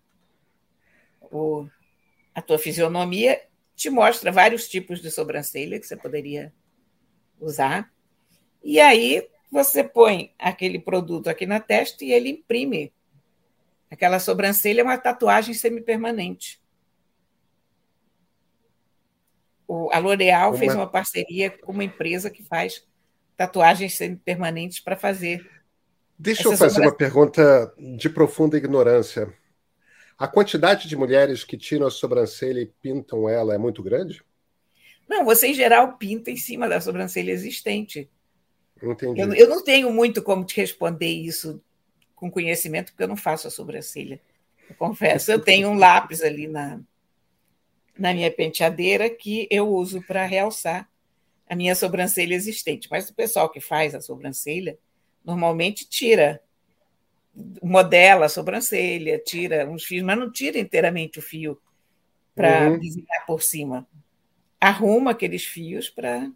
o, 1.30 1.66
a 2.34 2.42
tua 2.42 2.58
fisionomia, 2.58 3.40
te 3.74 3.88
mostra 3.88 4.32
vários 4.32 4.68
tipos 4.68 5.00
de 5.00 5.10
sobrancelha 5.10 5.78
que 5.78 5.86
você 5.86 5.96
poderia 5.96 6.52
usar. 7.40 7.92
E 8.62 8.78
aí 8.80 9.28
você 9.50 9.82
põe 9.82 10.34
aquele 10.38 10.78
produto 10.78 11.28
aqui 11.28 11.46
na 11.46 11.60
testa 11.60 12.04
e 12.04 12.12
ele 12.12 12.30
imprime 12.30 12.92
aquela 13.90 14.20
sobrancelha, 14.20 14.82
é 14.82 14.84
uma 14.84 14.98
tatuagem 14.98 15.54
semipermanente. 15.54 16.60
O, 19.66 19.88
a 19.92 19.98
L'Oréal 19.98 20.54
fez 20.54 20.74
uma 20.74 20.86
parceria 20.86 21.50
com 21.50 21.72
uma 21.72 21.84
empresa 21.84 22.28
que 22.28 22.42
faz 22.42 22.86
tatuagens 23.40 23.98
permanentes 24.22 24.80
para 24.80 24.94
fazer. 24.94 25.50
Deixa 26.18 26.46
eu 26.46 26.54
fazer 26.58 26.82
uma 26.82 26.94
pergunta 26.94 27.72
de 27.96 28.10
profunda 28.10 28.58
ignorância. 28.58 29.32
A 30.18 30.28
quantidade 30.28 30.86
de 30.86 30.94
mulheres 30.94 31.42
que 31.42 31.56
tiram 31.56 31.86
a 31.86 31.90
sobrancelha 31.90 32.60
e 32.60 32.66
pintam 32.66 33.26
ela 33.26 33.54
é 33.54 33.58
muito 33.58 33.82
grande? 33.82 34.22
Não, 35.08 35.24
você 35.24 35.46
em 35.46 35.54
geral 35.54 35.96
pinta 35.96 36.30
em 36.30 36.36
cima 36.36 36.68
da 36.68 36.82
sobrancelha 36.82 37.32
existente. 37.32 38.10
Entendi. 38.82 39.18
Eu, 39.18 39.32
eu 39.32 39.48
não 39.48 39.64
tenho 39.64 39.90
muito 39.90 40.22
como 40.22 40.44
te 40.44 40.60
responder 40.60 41.08
isso 41.08 41.62
com 42.14 42.30
conhecimento, 42.30 42.92
porque 42.92 43.04
eu 43.04 43.08
não 43.08 43.16
faço 43.16 43.48
a 43.48 43.50
sobrancelha. 43.50 44.20
Eu 44.68 44.76
confesso, 44.76 45.32
eu 45.32 45.40
tenho 45.40 45.70
um 45.70 45.78
lápis 45.78 46.20
ali 46.20 46.46
na, 46.46 46.78
na 47.98 48.12
minha 48.12 48.30
penteadeira 48.30 49.08
que 49.08 49.48
eu 49.50 49.66
uso 49.66 50.02
para 50.02 50.26
realçar 50.26 50.89
a 51.50 51.56
minha 51.56 51.74
sobrancelha 51.74 52.32
existente. 52.32 52.86
Mas 52.88 53.10
o 53.10 53.14
pessoal 53.14 53.50
que 53.50 53.60
faz 53.60 53.92
a 53.92 54.00
sobrancelha 54.00 54.78
normalmente 55.24 55.86
tira, 55.86 56.40
modela 57.60 58.26
a 58.26 58.28
sobrancelha, 58.28 59.18
tira 59.18 59.68
uns 59.68 59.84
fios, 59.84 60.04
mas 60.04 60.16
não 60.16 60.30
tira 60.30 60.60
inteiramente 60.60 61.18
o 61.18 61.22
fio 61.22 61.60
para 62.36 62.70
uhum. 62.70 62.78
desenhar 62.78 63.26
por 63.26 63.42
cima. 63.42 63.84
Arruma 64.60 65.10
aqueles 65.10 65.44
fios 65.44 65.90
para 65.90 66.30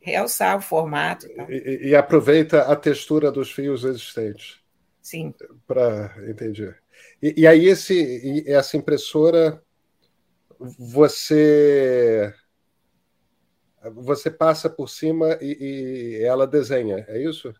realçar 0.00 0.58
o 0.58 0.60
formato. 0.60 1.26
E, 1.48 1.88
e, 1.88 1.96
aproveita 1.96 2.62
a 2.62 2.76
textura 2.76 3.32
dos 3.32 3.50
fios 3.50 3.84
existentes. 3.84 4.60
Sim. 5.00 5.34
Para 5.66 6.14
entender. 6.28 6.78
E, 7.22 7.34
e, 7.38 7.46
aí 7.46 7.66
esse, 7.66 8.44
essa 8.46 8.76
impressora 8.76 9.62
você 10.58 12.34
você 13.92 14.30
passa 14.30 14.68
por 14.68 14.88
cima 14.88 15.38
e, 15.40 16.18
e, 16.18 16.24
ela 16.24 16.46
desenha, 16.46 17.04
é 17.08 17.18
isso? 17.20 17.54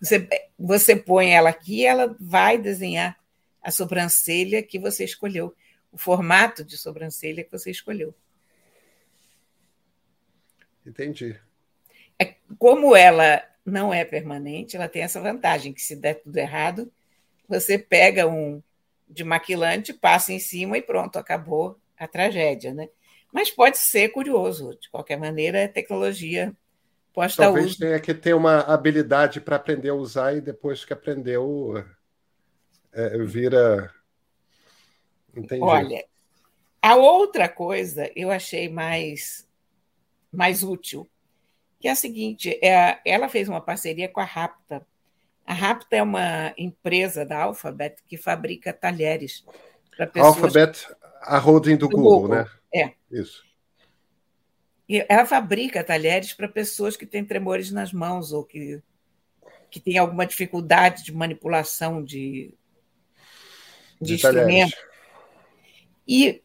Você, 0.00 0.28
você 0.58 0.96
põe 0.96 1.32
ela 1.32 1.50
aqui 1.50 1.84
ela 1.84 2.16
vai 2.20 2.58
desenhar 2.58 3.18
a 3.62 3.70
sobrancelha 3.70 4.62
que 4.62 4.78
você 4.78 5.04
escolheu, 5.04 5.54
o 5.90 5.98
formato 5.98 6.64
de 6.64 6.76
sobrancelha 6.76 7.44
que 7.44 7.52
você 7.52 7.70
escolheu. 7.70 8.14
Entendi. 10.84 11.38
É, 12.18 12.34
como 12.58 12.96
ela 12.96 13.42
não 13.64 13.94
é 13.94 14.04
permanente, 14.04 14.76
ela 14.76 14.88
tem 14.88 15.02
essa 15.02 15.20
vantagem, 15.20 15.72
que 15.72 15.80
se 15.80 15.94
der 15.94 16.14
tudo 16.14 16.36
errado, 16.36 16.92
você 17.48 17.78
pega 17.78 18.26
um 18.26 18.62
de 19.08 19.22
maquilante, 19.22 19.92
passa 19.92 20.32
em 20.32 20.38
cima 20.38 20.76
e 20.76 20.82
pronto, 20.82 21.18
acabou 21.18 21.78
a 21.96 22.08
tragédia, 22.08 22.74
né? 22.74 22.88
Mas 23.32 23.50
pode 23.50 23.78
ser 23.78 24.10
curioso, 24.10 24.78
de 24.80 24.90
qualquer 24.90 25.18
maneira, 25.18 25.58
é 25.58 25.68
tecnologia 25.68 26.54
posta 27.12 27.42
Talvez 27.42 27.66
uso. 27.66 27.78
tenha 27.78 28.00
que 28.00 28.14
ter 28.14 28.34
uma 28.34 28.60
habilidade 28.60 29.40
para 29.40 29.56
aprender 29.56 29.90
a 29.90 29.94
usar 29.94 30.34
e 30.34 30.40
depois 30.40 30.84
que 30.84 30.92
aprendeu, 30.92 31.84
é, 32.92 33.18
vira. 33.18 33.92
Entendi. 35.34 35.62
Olha, 35.62 36.04
a 36.80 36.96
outra 36.96 37.48
coisa 37.48 38.10
eu 38.16 38.30
achei 38.30 38.68
mais, 38.68 39.46
mais 40.32 40.62
útil, 40.62 41.08
que 41.78 41.88
é 41.88 41.92
a 41.92 41.96
seguinte: 41.96 42.58
é, 42.62 43.00
ela 43.04 43.28
fez 43.28 43.48
uma 43.48 43.60
parceria 43.60 44.08
com 44.08 44.20
a 44.20 44.24
Rapta. 44.24 44.86
A 45.44 45.54
Rapta 45.54 45.96
é 45.96 46.02
uma 46.02 46.54
empresa 46.56 47.26
da 47.26 47.42
Alphabet 47.42 47.96
que 48.06 48.16
fabrica 48.16 48.72
talheres 48.72 49.44
para 49.96 50.06
pessoas. 50.06 50.36
Alphabet, 50.36 50.88
a 51.20 51.38
holding 51.38 51.76
do, 51.76 51.88
do 51.88 51.96
Google, 51.96 52.20
Google, 52.22 52.36
né? 52.36 52.50
É. 52.74 52.92
Isso. 53.10 53.44
E 54.88 55.04
ela 55.08 55.24
fabrica 55.24 55.82
talheres 55.82 56.32
para 56.32 56.48
pessoas 56.48 56.96
que 56.96 57.06
têm 57.06 57.24
tremores 57.24 57.70
nas 57.70 57.92
mãos 57.92 58.32
ou 58.32 58.44
que, 58.44 58.82
que 59.70 59.80
têm 59.80 59.98
alguma 59.98 60.26
dificuldade 60.26 61.04
de 61.04 61.12
manipulação 61.12 62.02
de, 62.02 62.54
de, 64.00 64.08
de 64.08 64.14
instrumento. 64.14 64.76
E 66.06 66.42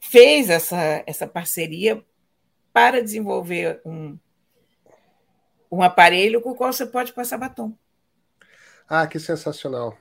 fez 0.00 0.50
essa, 0.50 1.02
essa 1.06 1.26
parceria 1.26 2.04
para 2.72 3.02
desenvolver 3.02 3.80
um, 3.84 4.18
um 5.70 5.82
aparelho 5.82 6.40
com 6.40 6.50
o 6.50 6.54
qual 6.54 6.72
você 6.72 6.84
pode 6.84 7.12
passar 7.12 7.38
batom. 7.38 7.76
Ah, 8.88 9.06
que 9.06 9.18
sensacional. 9.18 9.96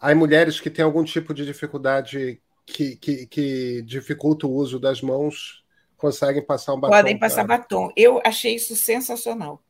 Há 0.00 0.14
mulheres 0.14 0.60
que 0.60 0.70
têm 0.70 0.84
algum 0.84 1.04
tipo 1.04 1.32
de 1.32 1.44
dificuldade 1.44 2.40
que, 2.66 2.96
que, 2.96 3.26
que 3.26 3.82
dificulta 3.82 4.46
o 4.46 4.52
uso 4.52 4.78
das 4.78 5.00
mãos 5.00 5.64
conseguem 5.96 6.42
passar 6.42 6.74
um 6.74 6.80
batom. 6.80 6.94
Podem 6.94 7.18
passar 7.18 7.44
batom. 7.44 7.90
Eu 7.96 8.20
achei 8.24 8.56
isso 8.56 8.74
sensacional. 8.74 9.62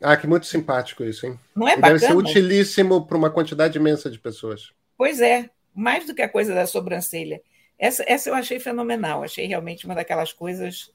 Ah, 0.00 0.16
que 0.16 0.26
muito 0.26 0.46
simpático 0.46 1.04
isso, 1.04 1.26
hein? 1.26 1.38
Não 1.54 1.68
é 1.68 1.72
e 1.72 1.76
bacana? 1.76 1.98
Deve 1.98 2.12
ser 2.12 2.16
utilíssimo 2.16 3.06
para 3.06 3.16
uma 3.16 3.30
quantidade 3.30 3.78
imensa 3.78 4.10
de 4.10 4.18
pessoas. 4.18 4.72
Pois 4.96 5.20
é, 5.20 5.50
mais 5.74 6.06
do 6.06 6.14
que 6.14 6.22
a 6.22 6.28
coisa 6.28 6.54
da 6.54 6.66
sobrancelha. 6.66 7.42
Essa, 7.78 8.04
essa 8.06 8.30
eu 8.30 8.34
achei 8.34 8.58
fenomenal, 8.58 9.22
achei 9.22 9.46
realmente 9.46 9.86
uma 9.86 9.94
daquelas 9.94 10.32
coisas. 10.32 10.92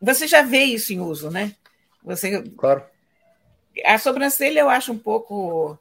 Você 0.00 0.26
já 0.26 0.42
vê 0.42 0.64
isso 0.64 0.92
em 0.92 1.00
uso, 1.00 1.30
né? 1.30 1.54
Você... 2.02 2.42
Claro. 2.56 2.84
A 3.84 3.98
sobrancelha 3.98 4.60
eu 4.60 4.68
acho 4.68 4.92
um 4.92 4.98
pouco. 4.98 5.78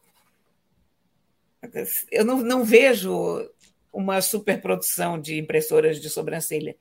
Eu 2.12 2.26
não, 2.26 2.38
não 2.38 2.64
vejo 2.64 3.48
uma 3.94 4.22
superprodução 4.22 5.20
de 5.20 5.40
impressoras 5.40 6.02
de 6.02 6.10
sobrancelha, 6.10 6.76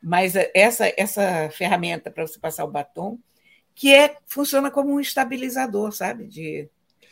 mas 0.00 0.34
essa, 0.54 0.92
essa 0.96 1.50
ferramenta 1.50 2.10
para 2.10 2.26
você 2.26 2.38
passar 2.38 2.64
o 2.64 2.70
batom, 2.70 3.18
que 3.74 3.92
é 3.94 4.16
funciona 4.26 4.70
como 4.70 4.92
um 4.92 5.00
estabilizador, 5.00 5.92
sabe? 5.92 6.26
De, 6.26 6.68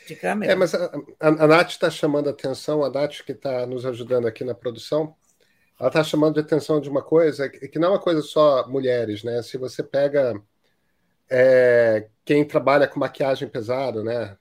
de 0.06 0.14
câmera. 0.14 0.52
É, 0.52 0.54
mas 0.54 0.74
a, 0.74 0.84
a, 1.18 1.28
a 1.28 1.46
Nath 1.46 1.70
está 1.70 1.90
chamando 1.90 2.28
a 2.28 2.30
atenção, 2.30 2.84
a 2.84 2.90
Nath 2.90 3.22
que 3.24 3.32
está 3.32 3.66
nos 3.66 3.86
ajudando 3.86 4.26
aqui 4.26 4.44
na 4.44 4.54
produção, 4.54 5.14
ela 5.78 5.88
está 5.88 6.02
chamando 6.02 6.38
a 6.38 6.42
atenção 6.42 6.80
de 6.80 6.88
uma 6.88 7.02
coisa 7.02 7.48
que 7.48 7.78
não 7.78 7.88
é 7.88 7.90
uma 7.92 8.00
coisa 8.00 8.22
só 8.22 8.66
mulheres, 8.68 9.22
né? 9.22 9.42
Se 9.42 9.58
você 9.58 9.82
pega 9.82 10.40
é, 11.30 12.08
quem 12.24 12.44
trabalha 12.44 12.88
com 12.88 13.00
maquiagem 13.00 13.48
pesada, 13.48 14.02
né? 14.02 14.36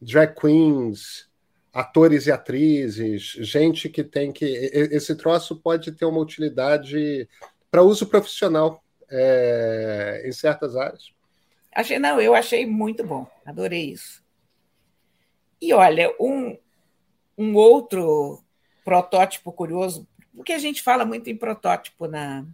Drag 0.00 0.34
queens, 0.34 1.30
atores 1.72 2.26
e 2.26 2.32
atrizes, 2.32 3.36
gente 3.38 3.88
que 3.88 4.04
tem 4.04 4.30
que. 4.30 4.44
Esse 4.44 5.16
troço 5.16 5.56
pode 5.56 5.92
ter 5.92 6.04
uma 6.04 6.20
utilidade 6.20 7.28
para 7.70 7.82
uso 7.82 8.06
profissional 8.06 8.82
é, 9.10 10.22
em 10.26 10.32
certas 10.32 10.76
áreas. 10.76 11.12
Achei, 11.74 11.98
não, 11.98 12.20
eu 12.20 12.34
achei 12.34 12.66
muito 12.66 13.02
bom, 13.02 13.26
adorei 13.46 13.92
isso. 13.92 14.22
E 15.60 15.72
olha, 15.72 16.14
um, 16.20 16.58
um 17.38 17.54
outro 17.54 18.42
protótipo 18.84 19.50
curioso, 19.52 20.06
porque 20.36 20.52
a 20.52 20.58
gente 20.58 20.82
fala 20.82 21.04
muito 21.06 21.30
em 21.30 21.36
protótipo 21.36 22.06
na, 22.06 22.44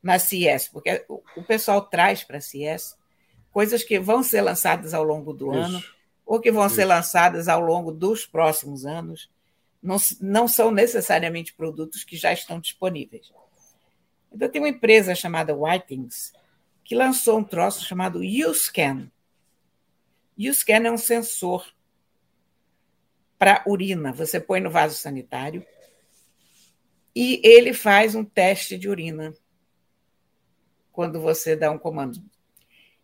na 0.00 0.18
CIES, 0.18 0.68
porque 0.68 1.04
o, 1.08 1.20
o 1.36 1.42
pessoal 1.42 1.82
traz 1.82 2.22
para 2.22 2.38
a 2.38 2.40
CIES 2.40 2.96
coisas 3.50 3.82
que 3.82 3.98
vão 3.98 4.22
ser 4.22 4.42
lançadas 4.42 4.94
ao 4.94 5.02
longo 5.02 5.32
do 5.32 5.50
Isso. 5.50 5.58
ano, 5.58 5.82
ou 6.28 6.38
que 6.38 6.52
vão 6.52 6.66
Isso. 6.66 6.74
ser 6.74 6.84
lançadas 6.84 7.48
ao 7.48 7.58
longo 7.58 7.90
dos 7.90 8.26
próximos 8.26 8.84
anos. 8.84 9.30
Não, 9.82 9.96
não 10.20 10.46
são 10.46 10.70
necessariamente 10.70 11.54
produtos 11.54 12.04
que 12.04 12.18
já 12.18 12.30
estão 12.34 12.60
disponíveis. 12.60 13.32
Então, 14.30 14.46
tem 14.46 14.60
uma 14.60 14.68
empresa 14.68 15.14
chamada 15.14 15.56
Whitings 15.56 16.34
que 16.84 16.94
lançou 16.94 17.38
um 17.38 17.44
troço 17.44 17.82
chamado 17.82 18.20
UScan. 18.20 19.10
UScan 20.38 20.86
é 20.86 20.92
um 20.92 20.98
sensor 20.98 21.66
para 23.38 23.64
urina. 23.66 24.12
Você 24.12 24.38
põe 24.38 24.60
no 24.60 24.70
vaso 24.70 24.96
sanitário 24.96 25.64
e 27.16 27.40
ele 27.42 27.72
faz 27.72 28.14
um 28.14 28.24
teste 28.24 28.76
de 28.76 28.86
urina 28.86 29.32
quando 30.92 31.22
você 31.22 31.56
dá 31.56 31.70
um 31.70 31.78
comando. 31.78 32.22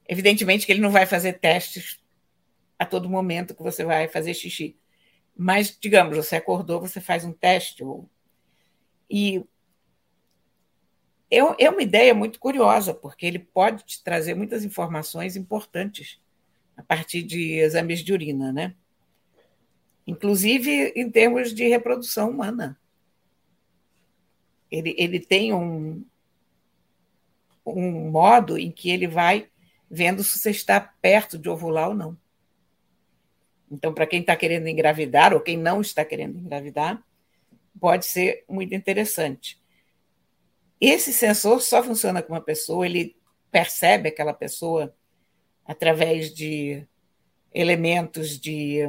Evidentemente 0.06 0.66
que 0.66 0.72
ele 0.72 0.82
não 0.82 0.90
vai 0.90 1.06
fazer 1.06 1.38
testes 1.38 2.03
a 2.78 2.86
todo 2.86 3.08
momento 3.08 3.54
que 3.54 3.62
você 3.62 3.84
vai 3.84 4.08
fazer 4.08 4.34
xixi. 4.34 4.76
Mas, 5.36 5.76
digamos, 5.80 6.16
você 6.16 6.36
acordou, 6.36 6.80
você 6.80 7.00
faz 7.00 7.24
um 7.24 7.32
teste. 7.32 7.82
Ou... 7.82 8.08
E 9.10 9.44
é, 11.30 11.38
é 11.64 11.70
uma 11.70 11.82
ideia 11.82 12.14
muito 12.14 12.38
curiosa, 12.38 12.94
porque 12.94 13.26
ele 13.26 13.38
pode 13.38 13.84
te 13.84 14.02
trazer 14.02 14.34
muitas 14.34 14.64
informações 14.64 15.36
importantes 15.36 16.20
a 16.76 16.82
partir 16.82 17.22
de 17.22 17.54
exames 17.54 18.00
de 18.00 18.12
urina, 18.12 18.52
né? 18.52 18.74
inclusive 20.06 20.92
em 20.94 21.10
termos 21.10 21.52
de 21.52 21.66
reprodução 21.68 22.30
humana. 22.30 22.78
Ele, 24.70 24.94
ele 24.98 25.20
tem 25.20 25.52
um, 25.52 26.04
um 27.64 28.10
modo 28.10 28.58
em 28.58 28.70
que 28.70 28.90
ele 28.90 29.06
vai 29.06 29.48
vendo 29.90 30.22
se 30.24 30.38
você 30.38 30.50
está 30.50 30.80
perto 30.80 31.38
de 31.38 31.48
ovular 31.48 31.88
ou 31.88 31.94
não. 31.94 32.16
Então, 33.74 33.92
para 33.92 34.06
quem 34.06 34.20
está 34.20 34.36
querendo 34.36 34.68
engravidar 34.68 35.34
ou 35.34 35.40
quem 35.40 35.56
não 35.56 35.80
está 35.80 36.04
querendo 36.04 36.38
engravidar, 36.38 37.02
pode 37.80 38.06
ser 38.06 38.44
muito 38.48 38.72
interessante. 38.72 39.60
Esse 40.80 41.12
sensor 41.12 41.60
só 41.60 41.82
funciona 41.82 42.22
com 42.22 42.32
uma 42.32 42.40
pessoa, 42.40 42.86
ele 42.86 43.16
percebe 43.50 44.08
aquela 44.08 44.32
pessoa 44.32 44.94
através 45.66 46.32
de 46.32 46.86
elementos 47.52 48.38
de 48.38 48.80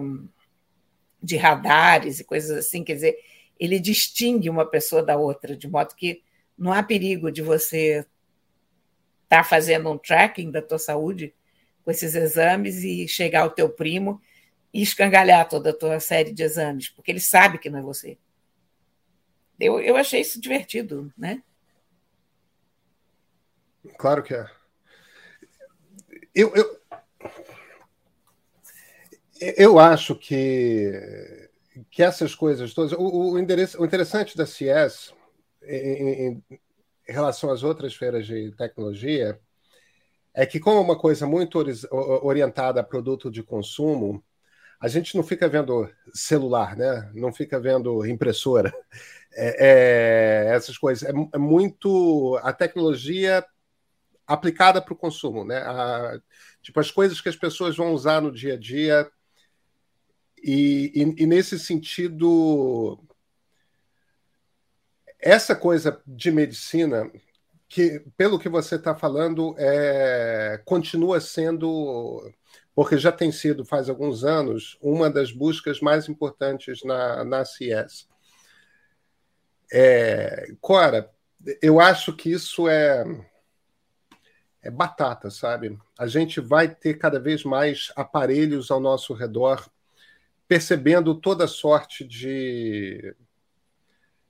de 1.21 1.37
radares 1.37 2.19
e 2.19 2.23
coisas 2.23 2.55
assim, 2.55 2.83
quer 2.83 2.93
dizer, 2.93 3.17
ele 3.59 3.79
distingue 3.79 4.47
uma 4.47 4.63
pessoa 4.63 5.01
da 5.01 5.17
outra, 5.17 5.57
de 5.57 5.67
modo 5.67 5.95
que 5.95 6.21
não 6.55 6.71
há 6.71 6.83
perigo 6.83 7.31
de 7.31 7.41
você 7.41 8.05
estar 9.23 9.37
tá 9.37 9.43
fazendo 9.43 9.89
um 9.89 9.97
tracking 9.97 10.51
da 10.51 10.61
tua 10.61 10.77
saúde 10.77 11.33
com 11.83 11.89
esses 11.89 12.13
exames 12.13 12.83
e 12.83 13.07
chegar 13.07 13.41
ao 13.41 13.49
teu 13.49 13.67
primo 13.67 14.21
e 14.75 14.81
escangalhar 14.81 15.47
toda 15.47 15.69
a 15.69 15.73
tua 15.73 16.01
série 16.01 16.33
de 16.33 16.43
exames, 16.43 16.89
porque 16.89 17.09
ele 17.09 17.21
sabe 17.21 17.57
que 17.57 17.69
não 17.69 17.79
é 17.79 17.81
você. 17.81 18.17
Eu, 19.57 19.79
eu 19.79 19.95
achei 19.95 20.19
isso 20.19 20.39
divertido, 20.41 21.13
né? 21.17 21.41
Claro 23.97 24.21
que 24.21 24.33
é. 24.33 24.45
Eu, 26.35 26.53
eu, 26.53 26.79
eu 29.39 29.79
acho 29.79 30.13
que, 30.13 30.91
que 31.89 32.03
essas 32.03 32.35
coisas 32.35 32.73
todas. 32.73 32.91
O, 32.91 32.97
o, 32.97 33.31
o 33.31 33.39
interessante 33.39 34.35
da 34.35 34.45
CIES, 34.45 35.13
em, 35.63 35.77
em, 35.77 36.43
em, 36.51 36.59
relação 37.07 37.49
às 37.49 37.63
outras 37.63 37.95
feiras 37.95 38.27
de 38.27 38.51
tecnologia, 38.57 39.39
é 40.33 40.45
que, 40.45 40.59
como 40.59 40.79
é 40.79 40.81
uma 40.81 40.99
coisa 40.99 41.25
muito 41.25 41.63
orientada 42.21 42.81
a 42.81 42.83
produto 42.83 43.31
de 43.31 43.41
consumo, 43.41 44.21
a 44.85 44.87
gente 44.87 45.15
não 45.15 45.23
fica 45.23 45.49
vendo 45.49 45.89
celular, 46.13 46.77
né? 46.77 47.09
não 47.15 47.33
fica 47.33 47.59
vendo 47.59 48.05
impressora, 48.05 48.71
é, 49.33 50.45
é, 50.49 50.55
essas 50.55 50.77
coisas. 50.77 51.09
É, 51.09 51.11
é, 51.33 51.37
muito 51.39 52.39
a 52.43 52.53
tecnologia 52.53 53.43
aplicada 54.27 54.79
para 54.79 54.93
o 54.93 54.97
consumo, 54.97 55.43
né? 55.43 55.57
A, 55.57 56.19
tipo, 56.61 56.79
as 56.79 56.91
coisas 56.91 57.19
que 57.19 57.29
as 57.29 57.35
pessoas 57.35 57.75
vão 57.75 57.93
usar 57.93 58.21
no 58.21 58.31
dia 58.31 58.53
a 58.53 58.59
dia 58.59 59.09
e, 60.37 60.91
e, 60.93 61.23
e 61.23 61.25
nesse 61.25 61.57
sentido, 61.57 62.99
essa 65.19 65.55
coisa 65.55 65.99
de 66.05 66.29
medicina, 66.29 67.11
que 67.67 68.01
pelo 68.15 68.37
que 68.37 68.49
você 68.49 68.75
está 68.75 68.93
falando, 68.93 69.55
é, 69.57 70.61
continua 70.63 71.19
sendo, 71.19 72.31
porque 72.75 72.97
já 72.97 73.11
tem 73.11 73.31
sido 73.31 73.63
faz 73.63 73.89
alguns 73.89 74.25
anos, 74.25 74.77
uma 74.81 75.09
das 75.09 75.31
buscas 75.31 75.79
mais 75.79 76.09
importantes 76.09 76.83
na, 76.83 77.23
na 77.23 77.45
CIES. 77.45 78.07
É, 79.71 80.53
Cora, 80.59 81.09
eu 81.61 81.79
acho 81.79 82.13
que 82.13 82.29
isso 82.29 82.67
é, 82.67 83.05
é 84.61 84.69
batata, 84.69 85.31
sabe? 85.31 85.77
A 85.97 86.05
gente 86.05 86.41
vai 86.41 86.67
ter 86.67 86.95
cada 86.95 87.19
vez 87.19 87.45
mais 87.45 87.93
aparelhos 87.95 88.69
ao 88.69 88.81
nosso 88.81 89.13
redor 89.13 89.65
percebendo 90.47 91.15
toda 91.15 91.47
sorte 91.47 92.05
de 92.05 93.15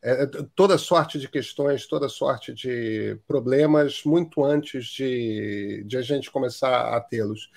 é, 0.02 0.28
toda 0.56 0.78
sorte 0.78 1.20
de 1.20 1.28
questões, 1.28 1.88
toda 1.88 2.08
sorte 2.08 2.54
de 2.54 3.20
problemas 3.28 4.04
muito 4.06 4.44
antes 4.46 4.86
de, 4.86 5.84
de 5.88 5.98
a 5.98 6.02
gente 6.04 6.30
começar 6.30 6.96
a 6.96 7.02
tê-los. 7.02 7.50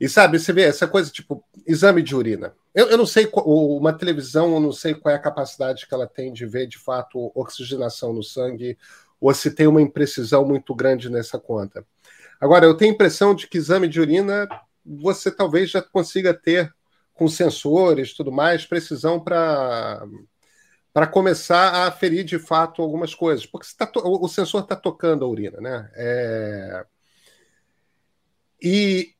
E 0.00 0.08
sabe, 0.08 0.38
você 0.38 0.50
vê 0.50 0.62
essa 0.62 0.88
coisa 0.88 1.10
tipo 1.10 1.44
exame 1.66 2.02
de 2.02 2.16
urina. 2.16 2.54
Eu, 2.74 2.88
eu 2.88 2.96
não 2.96 3.04
sei, 3.04 3.30
uma 3.44 3.92
televisão, 3.92 4.54
eu 4.54 4.60
não 4.60 4.72
sei 4.72 4.94
qual 4.94 5.12
é 5.12 5.16
a 5.16 5.20
capacidade 5.20 5.86
que 5.86 5.92
ela 5.92 6.06
tem 6.06 6.32
de 6.32 6.46
ver 6.46 6.66
de 6.66 6.78
fato 6.78 7.30
oxigenação 7.34 8.12
no 8.12 8.22
sangue, 8.22 8.78
ou 9.20 9.34
se 9.34 9.50
tem 9.50 9.66
uma 9.66 9.82
imprecisão 9.82 10.44
muito 10.46 10.74
grande 10.74 11.10
nessa 11.10 11.38
conta. 11.38 11.84
Agora, 12.40 12.64
eu 12.64 12.74
tenho 12.74 12.92
a 12.92 12.94
impressão 12.94 13.34
de 13.34 13.46
que 13.46 13.58
exame 13.58 13.86
de 13.86 14.00
urina 14.00 14.48
você 14.84 15.30
talvez 15.30 15.70
já 15.70 15.82
consiga 15.82 16.32
ter 16.32 16.74
com 17.12 17.28
sensores, 17.28 18.14
tudo 18.14 18.32
mais, 18.32 18.64
precisão 18.64 19.20
para 19.22 20.02
para 20.92 21.06
começar 21.06 21.68
a 21.68 21.86
aferir 21.86 22.24
de 22.24 22.36
fato 22.36 22.82
algumas 22.82 23.14
coisas, 23.14 23.46
porque 23.46 23.66
tá 23.78 23.88
o 23.94 24.26
sensor 24.28 24.62
está 24.62 24.74
tocando 24.74 25.24
a 25.24 25.28
urina, 25.28 25.60
né? 25.60 25.88
É... 25.94 26.86
E, 28.60 29.14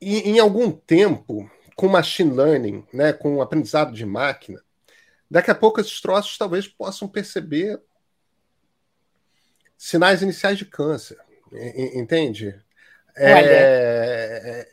e, 0.00 0.30
em 0.30 0.38
algum 0.38 0.70
tempo, 0.70 1.50
com 1.74 1.88
machine 1.88 2.34
learning, 2.34 2.86
né, 2.92 3.12
com 3.12 3.40
aprendizado 3.40 3.92
de 3.92 4.04
máquina, 4.04 4.62
daqui 5.30 5.50
a 5.50 5.54
pouco 5.54 5.80
esses 5.80 6.00
troços 6.00 6.38
talvez 6.38 6.66
possam 6.68 7.08
perceber 7.08 7.80
sinais 9.76 10.22
iniciais 10.22 10.58
de 10.58 10.64
câncer, 10.64 11.18
entende? 11.94 12.58
É, 13.16 14.68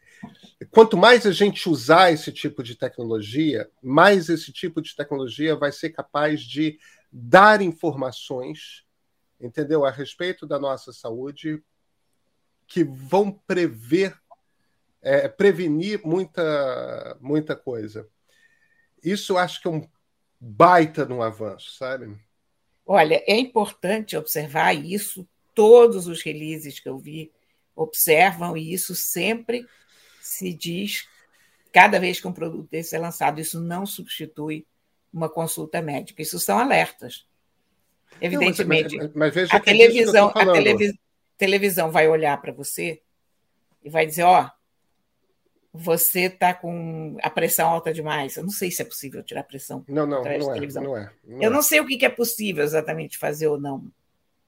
quanto 0.72 0.98
mais 0.98 1.26
a 1.26 1.32
gente 1.32 1.70
usar 1.70 2.12
esse 2.12 2.32
tipo 2.32 2.64
de 2.64 2.76
tecnologia, 2.76 3.70
mais 3.82 4.30
esse 4.30 4.52
tipo 4.52 4.82
de 4.82 4.96
tecnologia 4.96 5.56
vai 5.56 5.72
ser 5.72 5.90
capaz 5.90 6.42
de 6.42 6.80
dar 7.12 7.62
informações, 7.62 8.86
entendeu, 9.40 9.86
a 9.86 9.92
respeito 9.92 10.48
da 10.48 10.58
nossa 10.58 10.94
saúde, 10.94 11.62
que 12.66 12.84
vão 12.84 13.32
prever, 13.32 14.18
é, 15.04 15.28
prevenir 15.28 16.02
muita, 16.04 17.18
muita 17.20 17.56
coisa. 17.56 18.08
Isso 19.04 19.34
eu 19.34 19.38
acho 19.38 19.62
que 19.62 19.68
é 19.68 19.72
um 19.72 19.88
baita 20.40 21.06
de 21.06 21.14
um 21.14 21.22
avanço, 21.22 21.76
sabe? 21.76 22.18
Olha, 22.86 23.22
é 23.28 23.38
importante 23.38 24.18
observar 24.18 24.74
isso. 24.74 25.28
Todos 25.54 26.08
os 26.08 26.24
releases 26.24 26.80
que 26.80 26.90
eu 26.90 26.98
vi 26.98 27.32
observam 27.76 28.58
e 28.58 28.74
isso 28.74 28.96
sempre 28.96 29.68
se 30.22 30.54
diz 30.54 31.08
cada 31.72 32.00
vez 32.00 32.20
que 32.20 32.28
um 32.28 32.34
produto 32.34 32.70
desse 32.70 32.96
é 32.96 33.00
lançado. 33.00 33.40
Isso 33.40 33.60
não 33.60 33.86
substitui 33.86 34.66
uma 35.14 35.30
consulta 35.30 35.82
médica. 35.82 36.22
Isso 36.22 36.40
são 36.40 36.58
alertas. 36.58 37.26
Evidentemente, 38.22 38.98
não, 38.98 39.12
mas, 39.16 39.36
mas, 39.36 39.36
mas 39.36 39.54
a 39.54 39.60
televisão, 39.60 40.32
a 40.34 40.52
televis, 40.52 40.94
televisão 41.38 41.92
vai 41.92 42.08
olhar 42.08 42.40
para 42.42 42.52
você 42.52 43.02
e 43.84 43.90
vai 43.90 44.06
dizer, 44.06 44.24
ó, 44.24 44.46
oh, 44.46 44.63
você 45.74 46.26
está 46.26 46.54
com 46.54 47.18
a 47.24 47.30
pressão 47.32 47.68
alta 47.68 47.92
demais. 47.92 48.38
Eu 48.38 48.44
não 48.44 48.52
sei 48.52 48.70
se 48.70 48.84
é 48.84 48.86
possível 48.86 49.24
tirar 49.24 49.44
pressão. 49.44 49.84
Não, 49.88 50.06
não, 50.06 50.24
não 50.24 50.28
é, 50.28 50.38
não 50.38 50.54
é, 50.98 51.12
não 51.26 51.42
Eu 51.42 51.50
é. 51.50 51.54
não 51.54 51.64
sei 51.64 51.80
o 51.80 51.88
que 51.88 52.06
é 52.06 52.10
possível 52.10 52.64
exatamente 52.64 53.18
fazer 53.18 53.48
ou 53.48 53.60
não. 53.60 53.92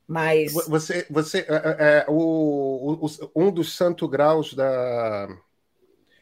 Mas. 0.07 0.53
Você, 0.53 1.07
você 1.09 1.39
é, 1.49 2.05
é, 2.05 2.05
o, 2.07 3.03
o, 3.03 3.31
um 3.35 3.51
dos 3.51 3.73
santo 3.75 4.07
graus 4.07 4.53
da. 4.53 5.27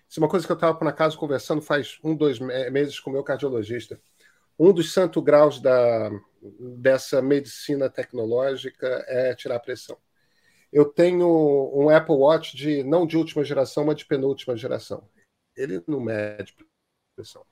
Isso 0.08 0.20
é 0.20 0.24
uma 0.24 0.30
coisa 0.30 0.46
que 0.46 0.52
eu 0.52 0.56
estava 0.56 0.78
por 0.78 0.88
acaso 0.88 1.18
conversando 1.18 1.62
faz 1.62 1.98
um, 2.02 2.16
dois 2.16 2.40
meses 2.40 3.00
com 3.00 3.10
o 3.10 3.14
meu 3.14 3.24
cardiologista. 3.24 4.00
Um 4.58 4.72
dos 4.72 4.94
santo 4.94 5.22
graus 5.22 5.60
da, 5.60 6.12
dessa 6.80 7.22
medicina 7.22 7.90
tecnológica 7.90 9.04
é 9.08 9.36
tirar 9.36 9.60
pressão 9.60 9.98
eu 10.74 10.86
tenho 10.86 11.72
um 11.72 11.88
Apple 11.90 12.16
Watch 12.16 12.58
de 12.58 12.84
não 12.84 13.06
de 13.06 13.16
última 13.16 13.44
geração, 13.44 13.86
mas 13.86 13.98
de 13.98 14.06
penúltima 14.06 14.58
geração. 14.58 15.08
Ele 15.56 15.82
não 15.88 16.00
mede 16.00 16.56
pressão. 17.16 17.46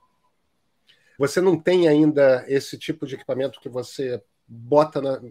Você 1.19 1.39
não 1.39 1.57
tem 1.59 1.87
ainda 1.87 2.43
esse 2.47 2.79
tipo 2.79 3.05
de 3.05 3.13
equipamento 3.13 3.61
que 3.61 3.69
você 3.69 4.23
bota 4.47 4.99
na 4.99 5.21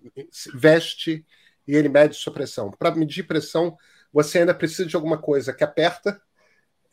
veste 0.55 1.27
e 1.67 1.75
ele 1.75 1.89
mede 1.89 2.15
sua 2.15 2.33
pressão. 2.33 2.71
Para 2.71 2.95
medir 2.95 3.27
pressão, 3.27 3.77
você 4.13 4.39
ainda 4.39 4.55
precisa 4.55 4.87
de 4.87 4.95
alguma 4.95 5.21
coisa 5.21 5.53
que 5.53 5.65
aperta, 5.65 6.23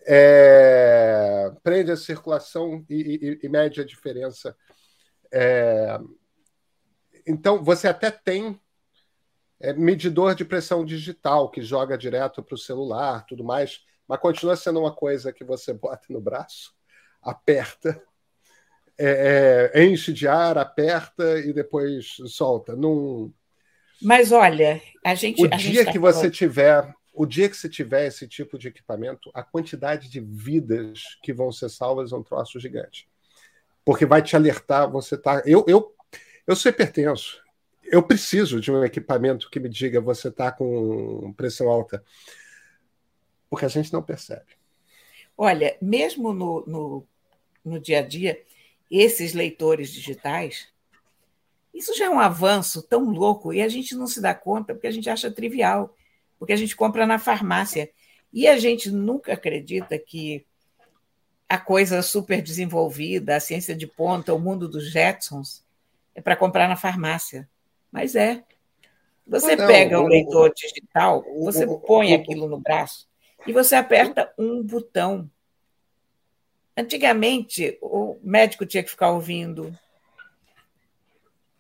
é, 0.01 1.51
prende 1.61 1.91
a 1.91 1.97
circulação 1.97 2.83
e, 2.89 3.39
e, 3.41 3.45
e 3.45 3.49
mede 3.49 3.79
a 3.79 3.85
diferença. 3.85 4.57
É, 5.31 5.99
então, 7.27 7.63
você 7.63 7.87
até 7.87 8.09
tem 8.09 8.59
é, 9.59 9.73
medidor 9.73 10.35
de 10.35 10.45
pressão 10.45 10.85
digital 10.85 11.49
que 11.49 11.61
joga 11.61 11.97
direto 11.97 12.43
para 12.43 12.55
o 12.55 12.57
celular, 12.57 13.25
tudo 13.25 13.43
mais, 13.43 13.81
mas 14.07 14.19
continua 14.19 14.55
sendo 14.55 14.79
uma 14.79 14.93
coisa 14.93 15.33
que 15.33 15.43
você 15.43 15.73
bota 15.73 16.05
no 16.09 16.21
braço, 16.21 16.73
aperta, 17.21 18.01
é, 18.97 19.71
é, 19.73 19.85
enche 19.85 20.11
de 20.11 20.27
ar, 20.27 20.57
aperta 20.57 21.39
e 21.39 21.53
depois 21.53 22.17
solta. 22.27 22.75
Num... 22.75 23.31
Mas 24.01 24.31
olha, 24.31 24.81
a 25.05 25.13
gente. 25.13 25.41
O 25.41 25.45
a 25.45 25.57
dia 25.57 25.85
tá 25.85 25.91
que 25.91 25.99
falando... 25.99 26.15
você 26.15 26.31
tiver, 26.31 26.93
o 27.13 27.25
dia 27.25 27.49
que 27.49 27.57
você 27.57 27.69
tiver 27.69 28.07
esse 28.07 28.27
tipo 28.27 28.57
de 28.57 28.67
equipamento, 28.67 29.29
a 29.33 29.43
quantidade 29.43 30.09
de 30.09 30.19
vidas 30.19 31.01
que 31.21 31.33
vão 31.33 31.51
ser 31.51 31.69
salvas 31.69 32.11
é 32.11 32.15
um 32.15 32.23
troço 32.23 32.59
gigante. 32.59 33.07
Porque 33.85 34.05
vai 34.05 34.21
te 34.21 34.35
alertar, 34.35 34.89
você 34.89 35.15
tá. 35.17 35.41
Eu, 35.45 35.63
eu, 35.67 35.95
eu 36.45 36.55
sou 36.55 36.69
hipertenso 36.69 37.39
eu 37.89 38.03
preciso 38.03 38.59
de 38.59 38.71
um 38.71 38.83
equipamento 38.83 39.49
que 39.49 39.59
me 39.59 39.69
diga 39.69 40.01
você 40.01 40.27
está 40.27 40.51
com 40.51 41.33
pressão 41.33 41.69
alta. 41.69 42.03
Porque 43.49 43.65
a 43.65 43.69
gente 43.69 43.93
não 43.93 44.03
percebe. 44.03 44.57
Olha, 45.37 45.77
mesmo 45.81 46.33
no, 46.33 46.65
no, 46.65 47.07
no 47.63 47.79
dia 47.79 47.99
a 47.99 48.01
dia, 48.01 48.41
esses 48.89 49.33
leitores 49.33 49.91
digitais, 49.91 50.67
isso 51.73 51.95
já 51.95 52.05
é 52.05 52.09
um 52.09 52.19
avanço 52.19 52.81
tão 52.81 53.09
louco 53.09 53.53
e 53.53 53.61
a 53.61 53.67
gente 53.67 53.95
não 53.95 54.07
se 54.07 54.19
dá 54.19 54.33
conta 54.33 54.73
porque 54.73 54.87
a 54.87 54.91
gente 54.91 55.09
acha 55.09 55.31
trivial, 55.31 55.95
porque 56.39 56.53
a 56.53 56.57
gente 56.57 56.75
compra 56.75 57.05
na 57.05 57.19
farmácia. 57.19 57.89
E 58.33 58.47
a 58.47 58.57
gente 58.57 58.91
nunca 58.91 59.33
acredita 59.33 59.97
que 59.97 60.45
a 61.47 61.57
coisa 61.57 62.01
super 62.01 62.41
desenvolvida, 62.41 63.35
a 63.35 63.39
ciência 63.39 63.73
de 63.73 63.87
ponta, 63.87 64.33
o 64.33 64.39
mundo 64.39 64.67
dos 64.67 64.91
Jetsons, 64.91 65.63
é 66.13 66.21
para 66.21 66.35
comprar 66.35 66.67
na 66.67 66.75
farmácia. 66.75 67.47
Mas 67.97 68.15
é. 68.15 68.43
Você 69.25 69.55
não, 69.55 69.65
pega 69.65 69.99
um 69.99 70.05
leitor 70.05 70.53
digital, 70.53 71.25
você 71.39 71.65
o, 71.65 71.79
põe 71.79 72.13
o, 72.13 72.15
aquilo 72.15 72.47
no 72.47 72.59
braço 72.59 73.07
e 73.47 73.51
você 73.51 73.73
aperta 73.73 74.31
um 74.37 74.61
botão. 74.61 75.27
Antigamente, 76.77 77.75
o 77.81 78.15
médico 78.21 78.67
tinha 78.67 78.83
que 78.83 78.91
ficar 78.91 79.09
ouvindo. 79.09 79.75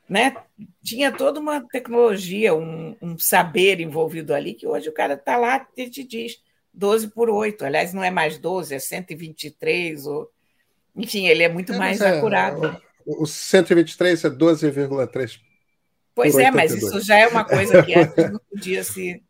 Né? 0.07 0.37
Tinha 0.83 1.11
toda 1.11 1.39
uma 1.39 1.59
tecnologia, 1.59 2.53
um, 2.53 2.95
um 3.01 3.17
saber 3.17 3.79
envolvido 3.79 4.35
ali, 4.35 4.53
que 4.53 4.67
hoje 4.67 4.87
o 4.89 4.93
cara 4.93 5.15
está 5.15 5.37
lá 5.37 5.67
e 5.75 5.89
te 5.89 6.03
diz 6.03 6.39
12 6.71 7.07
por 7.07 7.31
8. 7.31 7.65
Aliás, 7.65 7.95
não 7.95 8.03
é 8.03 8.11
mais 8.11 8.37
12, 8.37 8.75
é 8.75 8.79
123. 8.79 10.05
Ou... 10.05 10.31
Enfim, 10.95 11.25
ele 11.25 11.41
é 11.41 11.49
muito 11.49 11.73
é, 11.73 11.77
mais 11.79 11.99
é, 11.99 12.19
acurado. 12.19 12.79
O, 13.03 13.23
o 13.23 13.25
123 13.25 14.23
é 14.23 14.29
12,3 14.29 15.46
Pois 16.17 16.35
é, 16.35 16.49
mas 16.49 16.73
isso 16.73 16.99
já 17.01 17.15
é 17.15 17.27
uma 17.27 17.45
coisa 17.45 17.83
que 17.83 17.93
antes 17.93 18.31
não 18.31 18.39
podia 18.49 18.83
se, 18.83 19.21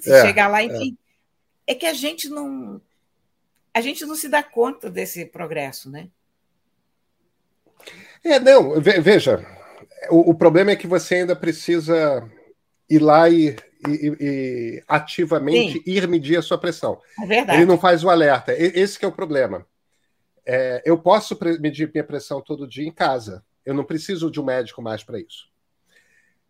se 0.00 0.10
é, 0.10 0.22
chegar 0.22 0.48
lá, 0.48 0.62
enfim. 0.62 0.96
É. 1.66 1.72
é 1.72 1.74
que 1.74 1.84
a 1.84 1.92
gente 1.92 2.30
não 2.30 2.80
a 3.74 3.82
gente 3.82 4.06
não 4.06 4.14
se 4.14 4.26
dá 4.26 4.42
conta 4.42 4.88
desse 4.88 5.26
progresso, 5.26 5.90
né? 5.90 6.08
É, 8.24 8.40
não, 8.40 8.80
veja, 8.80 9.44
o, 10.08 10.30
o 10.30 10.34
problema 10.34 10.70
é 10.70 10.76
que 10.76 10.86
você 10.86 11.16
ainda 11.16 11.36
precisa 11.36 12.26
ir 12.88 12.98
lá 12.98 13.28
e, 13.28 13.54
e, 13.86 14.16
e 14.18 14.84
ativamente 14.88 15.74
Sim. 15.74 15.82
ir 15.84 16.08
medir 16.08 16.38
a 16.38 16.42
sua 16.42 16.56
pressão. 16.56 16.98
É 17.22 17.26
verdade. 17.26 17.58
Ele 17.58 17.66
não 17.66 17.78
faz 17.78 18.02
o 18.02 18.08
alerta. 18.08 18.54
Esse 18.56 19.04
é 19.04 19.06
o 19.06 19.12
problema. 19.12 19.66
É, 20.46 20.80
eu 20.86 20.96
posso 20.96 21.38
medir 21.60 21.90
minha 21.92 22.02
pressão 22.02 22.40
todo 22.40 22.66
dia 22.66 22.88
em 22.88 22.92
casa. 22.92 23.44
Eu 23.66 23.74
não 23.74 23.84
preciso 23.84 24.30
de 24.30 24.40
um 24.40 24.44
médico 24.44 24.80
mais 24.80 25.04
para 25.04 25.20
isso. 25.20 25.54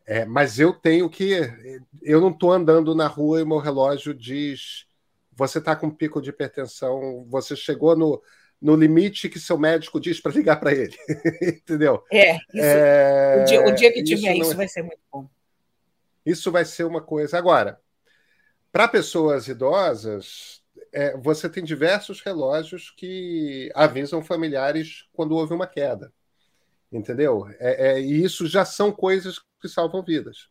É, 0.07 0.25
mas 0.25 0.61
eu 0.61 0.73
tenho 0.73 1.11
que. 1.11 1.41
Eu 2.01 2.21
não 2.21 2.31
estou 2.31 2.53
andando 2.53 2.95
na 2.95 3.09
rua 3.09 3.41
e 3.41 3.45
meu 3.45 3.59
relógio 3.59 4.15
diz: 4.15 4.87
você 5.33 5.59
está 5.59 5.75
com 5.75 5.91
pico 5.91 6.23
de 6.23 6.31
hipertensão, 6.31 7.27
você 7.29 7.57
chegou 7.57 7.97
no, 7.97 8.23
no 8.63 8.77
limite 8.77 9.29
que 9.29 9.41
seu 9.41 9.59
médico 9.59 10.01
diz 10.01 10.21
para 10.21 10.33
ligar 10.33 10.61
para 10.61 10.73
ele. 10.73 10.97
Entendeu? 11.43 12.05
É, 12.13 12.37
isso, 12.37 12.43
é, 12.55 13.43
o, 13.43 13.45
dia, 13.45 13.67
o, 13.67 13.75
dia, 13.75 13.93
que 13.93 14.05
tiver 14.05 14.35
isso, 14.35 14.43
isso 14.43 14.53
é 14.53 14.57
vai 14.57 14.69
ser 14.69 14.83
muito 14.83 15.01
bom. 15.13 15.29
Isso 16.25 16.53
vai 16.53 16.65
ser 16.65 16.85
uma 16.85 17.01
coisa. 17.01 17.37
Agora, 17.37 17.81
para 18.71 18.89
pessoas 18.89 19.49
idosas, 19.49 20.63
é, 20.93 21.17
você 21.17 21.49
tem 21.49 21.65
diversos 21.65 22.21
relógios 22.21 22.91
que 22.91 23.71
avisam 23.75 24.23
familiares 24.23 25.05
quando 25.13 25.35
houve 25.35 25.53
uma 25.53 25.67
queda. 25.67 26.13
Entendeu? 26.93 27.49
É, 27.59 27.89
é, 27.89 28.01
e 28.01 28.23
isso 28.23 28.47
já 28.47 28.65
são 28.65 28.93
coisas 28.93 29.39
que 29.61 29.69
salvam 29.69 30.03
vidas. 30.03 30.49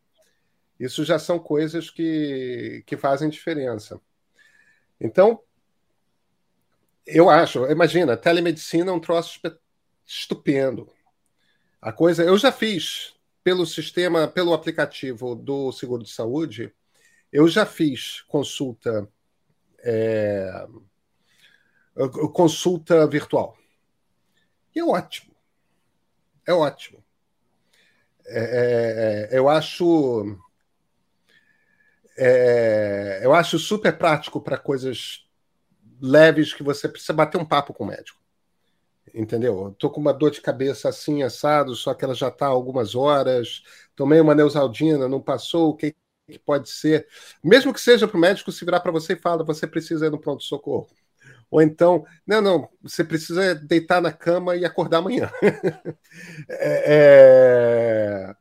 Isso 0.80 1.06
já 1.06 1.18
são 1.18 1.40
coisas 1.40 1.90
que, 1.90 2.84
que 2.86 2.98
fazem 2.98 3.30
diferença. 3.30 4.00
Então, 5.00 5.42
eu 7.06 7.30
acho, 7.30 7.66
imagina, 7.68 8.18
telemedicina 8.18 8.92
é 8.92 8.94
um 8.94 9.00
troço 9.00 9.40
estupendo. 10.06 10.90
A 11.82 11.92
coisa, 11.92 12.24
eu 12.24 12.38
já 12.38 12.52
fiz 12.52 13.14
pelo 13.44 13.66
sistema, 13.66 14.28
pelo 14.28 14.54
aplicativo 14.54 15.36
do 15.36 15.72
seguro 15.72 16.04
de 16.04 16.12
saúde, 16.12 16.74
eu 17.32 17.48
já 17.48 17.66
fiz 17.66 18.22
consulta 18.22 19.08
é, 19.84 20.68
consulta 22.34 23.08
virtual. 23.08 23.56
E 24.76 24.80
é 24.80 24.84
ótimo. 24.84 25.35
É 26.48 26.54
ótimo. 26.54 27.04
É, 28.28 28.40
é, 29.32 29.36
é, 29.36 29.38
eu 29.38 29.48
acho 29.48 30.38
é, 32.18 33.20
eu 33.24 33.34
acho 33.34 33.60
super 33.60 33.98
prático 33.98 34.40
para 34.42 34.58
coisas 34.58 35.26
leves 36.02 36.54
que 36.54 36.64
você 36.64 36.88
precisa 36.90 37.14
bater 37.14 37.40
um 37.40 37.46
papo 37.46 37.74
com 37.74 37.84
o 37.84 37.88
médico. 37.88 38.20
Entendeu? 39.14 39.70
Estou 39.72 39.90
com 39.90 40.02
uma 40.02 40.14
dor 40.14 40.32
de 40.32 40.42
cabeça 40.42 40.90
assim, 40.90 41.24
assado, 41.24 41.76
só 41.76 41.94
que 41.94 42.04
ela 42.04 42.14
já 42.16 42.28
está 42.28 42.48
há 42.48 42.50
algumas 42.50 42.96
horas. 42.96 43.64
Tomei 43.96 44.20
uma 44.20 44.36
neusaldina, 44.36 45.08
não 45.08 45.22
passou, 45.22 45.70
o 45.70 45.76
que, 45.76 45.96
que 46.30 46.40
pode 46.40 46.70
ser? 46.70 47.08
Mesmo 47.44 47.74
que 47.74 47.80
seja 47.80 48.08
para 48.08 48.18
o 48.18 48.20
médico 48.20 48.52
se 48.52 48.66
virar 48.66 48.82
para 48.82 48.92
você 48.92 49.14
e 49.14 49.18
falar, 49.18 49.44
você 49.44 49.68
precisa 49.68 50.08
ir 50.08 50.12
no 50.12 50.20
pronto-socorro. 50.20 50.88
Ou 51.50 51.62
então, 51.62 52.06
não, 52.26 52.42
não, 52.42 52.70
você 52.82 53.04
precisa 53.04 53.56
deitar 53.56 54.02
na 54.02 54.12
cama 54.12 54.56
e 54.56 54.66
acordar 54.66 54.98
amanhã. 54.98 55.32
é, 56.50 58.34
é, 58.34 58.36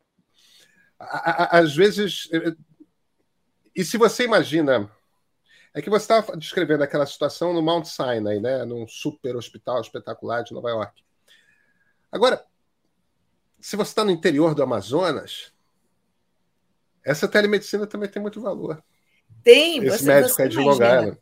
às 0.99 1.75
vezes. 1.75 2.29
É, 2.33 2.55
e 3.75 3.85
se 3.85 3.97
você 3.97 4.25
imagina. 4.25 4.91
É 5.77 5.83
que 5.83 5.91
você 5.91 6.05
estava 6.05 6.37
descrevendo 6.37 6.85
aquela 6.85 7.05
situação 7.05 7.53
no 7.53 7.61
Mount 7.61 7.87
Sinai, 7.87 8.39
né, 8.39 8.65
num 8.65 8.87
super 8.87 9.35
hospital 9.35 9.81
espetacular 9.81 10.45
de 10.45 10.55
Nova 10.55 10.71
York. 10.71 11.03
Agora, 12.13 12.45
se 13.61 13.75
você 13.75 13.91
está 13.91 14.05
no 14.05 14.13
interior 14.13 14.55
do 14.55 14.63
Amazonas, 14.63 15.53
essa 17.05 17.27
telemedicina 17.27 17.89
também 17.89 18.09
tem 18.09 18.23
muito 18.23 18.41
valor. 18.41 18.81
Tem, 19.43 19.79
Esse 19.79 19.99
você, 19.99 20.07
médico 20.07 20.35
você 20.35 20.43
é 20.43 20.45
advogado. 20.45 21.19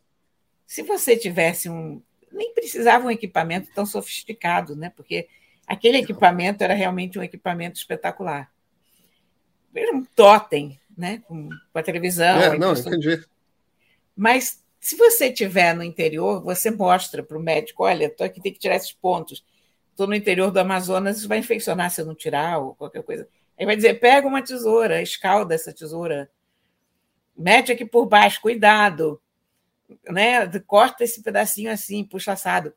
Se 0.73 0.81
você 0.81 1.15
tivesse 1.15 1.69
um. 1.69 2.01
Nem 2.31 2.51
precisava 2.51 3.05
um 3.05 3.11
equipamento 3.11 3.69
tão 3.75 3.85
sofisticado, 3.85 4.75
né? 4.75 4.91
Porque 4.95 5.27
aquele 5.67 5.99
equipamento 5.99 6.63
era 6.63 6.73
realmente 6.73 7.19
um 7.19 7.21
equipamento 7.21 7.77
espetacular. 7.77 8.51
Era 9.75 9.95
um 9.95 10.03
totem, 10.03 10.79
né? 10.97 11.21
Com, 11.27 11.47
com 11.47 11.77
a 11.77 11.83
televisão. 11.83 12.41
É, 12.41 12.57
não, 12.57 12.73
entendi. 12.73 13.23
Mas 14.17 14.63
se 14.79 14.95
você 14.95 15.27
estiver 15.27 15.75
no 15.75 15.83
interior, 15.83 16.41
você 16.41 16.71
mostra 16.71 17.21
para 17.21 17.37
o 17.37 17.43
médico: 17.43 17.83
olha, 17.83 18.05
estou 18.05 18.25
aqui, 18.25 18.41
tem 18.41 18.51
que 18.51 18.57
tirar 18.57 18.75
esses 18.75 18.93
pontos 18.93 19.45
estou 19.91 20.07
no 20.07 20.15
interior 20.15 20.49
do 20.49 20.59
Amazonas, 20.59 21.19
isso 21.19 21.27
vai 21.27 21.37
infeccionar 21.37 21.91
se 21.91 22.01
eu 22.01 22.05
não 22.07 22.15
tirar 22.15 22.57
ou 22.57 22.73
qualquer 22.73 23.03
coisa. 23.03 23.27
Aí 23.59 23.63
vai 23.63 23.75
dizer: 23.75 23.99
pega 23.99 24.27
uma 24.27 24.41
tesoura, 24.41 25.03
escalda 25.03 25.53
essa 25.53 25.71
tesoura, 25.71 26.31
mete 27.37 27.71
aqui 27.71 27.85
por 27.85 28.07
baixo, 28.07 28.41
cuidado, 28.41 29.21
né? 30.09 30.47
corta 30.61 31.03
esse 31.03 31.21
pedacinho 31.21 31.71
assim, 31.71 32.03
puxa 32.03 32.33
assado. 32.33 32.73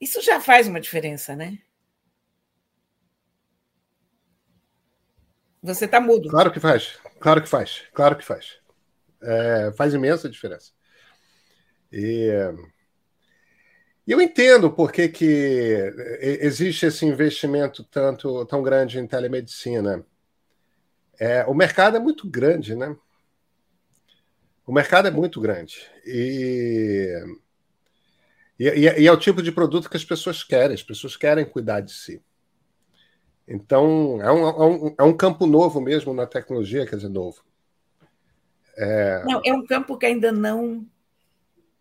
Isso 0.00 0.20
já 0.20 0.40
faz 0.40 0.66
uma 0.68 0.80
diferença, 0.80 1.34
né? 1.34 1.58
Você 5.62 5.86
está 5.86 5.98
mudo. 5.98 6.28
Claro 6.28 6.52
que 6.52 6.60
faz, 6.60 6.98
claro 7.18 7.42
que 7.42 7.48
faz, 7.48 7.84
claro 7.94 8.16
que 8.16 8.24
faz. 8.24 8.58
É, 9.22 9.72
faz 9.76 9.94
imensa 9.94 10.28
diferença. 10.28 10.72
E 11.90 12.28
eu 14.06 14.20
entendo 14.20 14.70
por 14.70 14.92
que, 14.92 15.08
que 15.08 15.92
existe 16.20 16.84
esse 16.84 17.06
investimento 17.06 17.82
tanto 17.84 18.44
tão 18.44 18.62
grande 18.62 18.98
em 18.98 19.06
telemedicina. 19.06 20.04
É, 21.18 21.44
o 21.44 21.54
mercado 21.54 21.96
é 21.96 22.00
muito 22.00 22.28
grande, 22.28 22.74
né? 22.74 22.94
O 24.66 24.72
mercado 24.72 25.08
é 25.08 25.10
muito 25.10 25.40
grande. 25.40 25.78
E, 26.06 27.12
e, 28.58 28.68
e, 28.68 29.06
é 29.06 29.12
o 29.12 29.18
tipo 29.18 29.42
de 29.42 29.52
produto 29.52 29.90
que 29.90 29.96
as 29.96 30.04
pessoas 30.04 30.42
querem, 30.42 30.74
as 30.74 30.82
pessoas 30.82 31.16
querem 31.16 31.44
cuidar 31.44 31.80
de 31.80 31.92
si. 31.92 32.22
Então, 33.46 34.20
é 34.22 34.32
um, 34.32 34.48
é 34.48 34.66
um, 34.66 34.94
é 35.00 35.02
um 35.02 35.16
campo 35.16 35.46
novo 35.46 35.80
mesmo 35.80 36.14
na 36.14 36.26
tecnologia, 36.26 36.86
quer 36.86 36.96
dizer, 36.96 37.10
novo. 37.10 37.44
É... 38.76 39.22
Não, 39.26 39.42
é 39.44 39.52
um 39.52 39.66
campo 39.66 39.98
que 39.98 40.06
ainda 40.06 40.32
não 40.32 40.86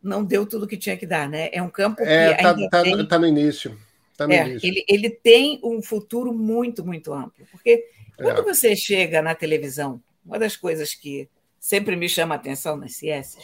não 0.01 0.23
deu 0.23 0.45
tudo 0.45 0.67
que 0.67 0.75
tinha 0.75 0.97
que 0.97 1.05
dar, 1.05 1.29
né? 1.29 1.49
É 1.53 1.61
um 1.61 1.69
campo 1.69 2.01
é, 2.01 2.33
que 2.35 2.43
tá, 2.43 2.49
ainda 2.49 2.69
tá, 2.69 2.83
tem... 2.83 3.07
tá 3.07 3.17
no 3.17 3.25
início. 3.25 3.79
Tá 4.17 4.27
no 4.27 4.33
é, 4.33 4.49
início. 4.49 4.67
Ele, 4.67 4.85
ele 4.89 5.09
tem 5.09 5.61
um 5.63 5.81
futuro 5.81 6.33
muito, 6.33 6.85
muito 6.85 7.13
amplo. 7.13 7.45
Porque 7.49 7.85
quando 8.17 8.39
é. 8.39 8.43
você 8.43 8.75
chega 8.75 9.21
na 9.21 9.33
televisão, 9.33 10.03
uma 10.25 10.37
das 10.37 10.57
coisas 10.57 10.93
que 10.93 11.29
sempre 11.63 11.95
me 11.95 12.09
chama 12.09 12.35
a 12.35 12.37
atenção 12.37 12.75
nas 12.75 12.97
CS 12.97 13.37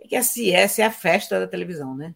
é 0.00 0.08
que 0.08 0.16
a 0.16 0.22
CS 0.22 0.78
é 0.78 0.84
a 0.84 0.90
festa 0.90 1.38
da 1.38 1.46
televisão, 1.46 1.94
né? 1.94 2.14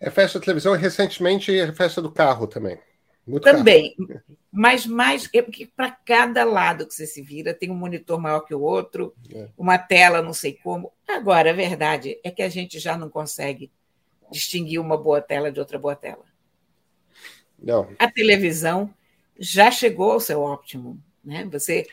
É 0.00 0.10
festa 0.10 0.40
da 0.40 0.44
televisão 0.44 0.74
e 0.74 0.78
recentemente 0.78 1.56
é 1.56 1.72
festa 1.72 2.02
do 2.02 2.10
carro 2.10 2.48
também. 2.48 2.80
Muito 3.24 3.44
também. 3.44 3.94
Carro. 3.94 4.22
Mas 4.50 4.86
mais 4.86 5.30
é 5.32 5.40
porque 5.40 5.66
para 5.66 5.92
cada 5.92 6.42
lado 6.42 6.84
que 6.84 6.92
você 6.92 7.06
se 7.06 7.22
vira 7.22 7.54
tem 7.54 7.70
um 7.70 7.76
monitor 7.76 8.20
maior 8.20 8.40
que 8.40 8.52
o 8.52 8.60
outro, 8.60 9.14
é. 9.32 9.48
uma 9.56 9.78
tela, 9.78 10.20
não 10.20 10.32
sei 10.32 10.54
como. 10.54 10.92
Agora, 11.06 11.50
a 11.50 11.54
verdade 11.54 12.18
é 12.24 12.32
que 12.32 12.42
a 12.42 12.48
gente 12.48 12.80
já 12.80 12.98
não 12.98 13.08
consegue 13.08 13.70
distinguir 14.32 14.80
uma 14.80 14.96
boa 14.96 15.20
tela 15.20 15.52
de 15.52 15.60
outra 15.60 15.78
boa 15.78 15.94
tela. 15.94 16.24
Não. 17.56 17.88
A 18.00 18.10
televisão 18.10 18.92
já 19.38 19.70
chegou 19.70 20.10
ao 20.10 20.20
seu 20.20 20.40
óptimo, 20.40 21.00
né? 21.24 21.44
Você 21.52 21.86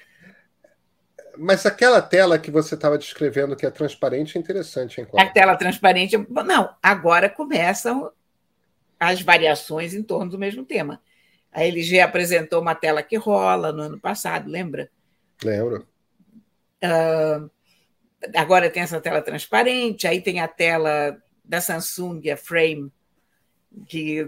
mas 1.38 1.66
aquela 1.66 2.02
tela 2.02 2.40
que 2.40 2.52
você 2.52 2.76
estava 2.76 2.98
descrevendo 2.98 3.56
que 3.56 3.66
é 3.66 3.72
transparente 3.72 4.38
é 4.38 4.42
interessante, 4.42 5.00
hein, 5.00 5.08
A 5.18 5.26
tela 5.28 5.56
transparente. 5.56 6.18
Não, 6.18 6.76
agora 6.82 7.30
começam 7.30 8.12
as 9.00 9.22
variações 9.22 9.94
em 9.94 10.04
torno 10.04 10.32
do 10.32 10.40
mesmo 10.40 10.66
tema. 10.66 11.02
A 11.52 11.64
LG 11.64 12.00
apresentou 12.00 12.62
uma 12.62 12.76
tela 12.76 13.02
que 13.02 13.16
rola 13.16 13.72
no 13.72 13.82
ano 13.84 14.00
passado, 14.00 14.50
lembra? 14.50 14.90
Lembro. 15.44 15.88
Uh, 16.84 17.50
agora 18.36 18.70
tem 18.70 18.84
essa 18.84 19.00
tela 19.00 19.22
transparente, 19.22 20.08
aí 20.08 20.22
tem 20.22 20.40
a 20.40 20.48
tela 20.48 21.18
da 21.44 21.62
Samsung, 21.62 22.30
a 22.30 22.38
Frame, 22.38 22.92
que 23.88 24.28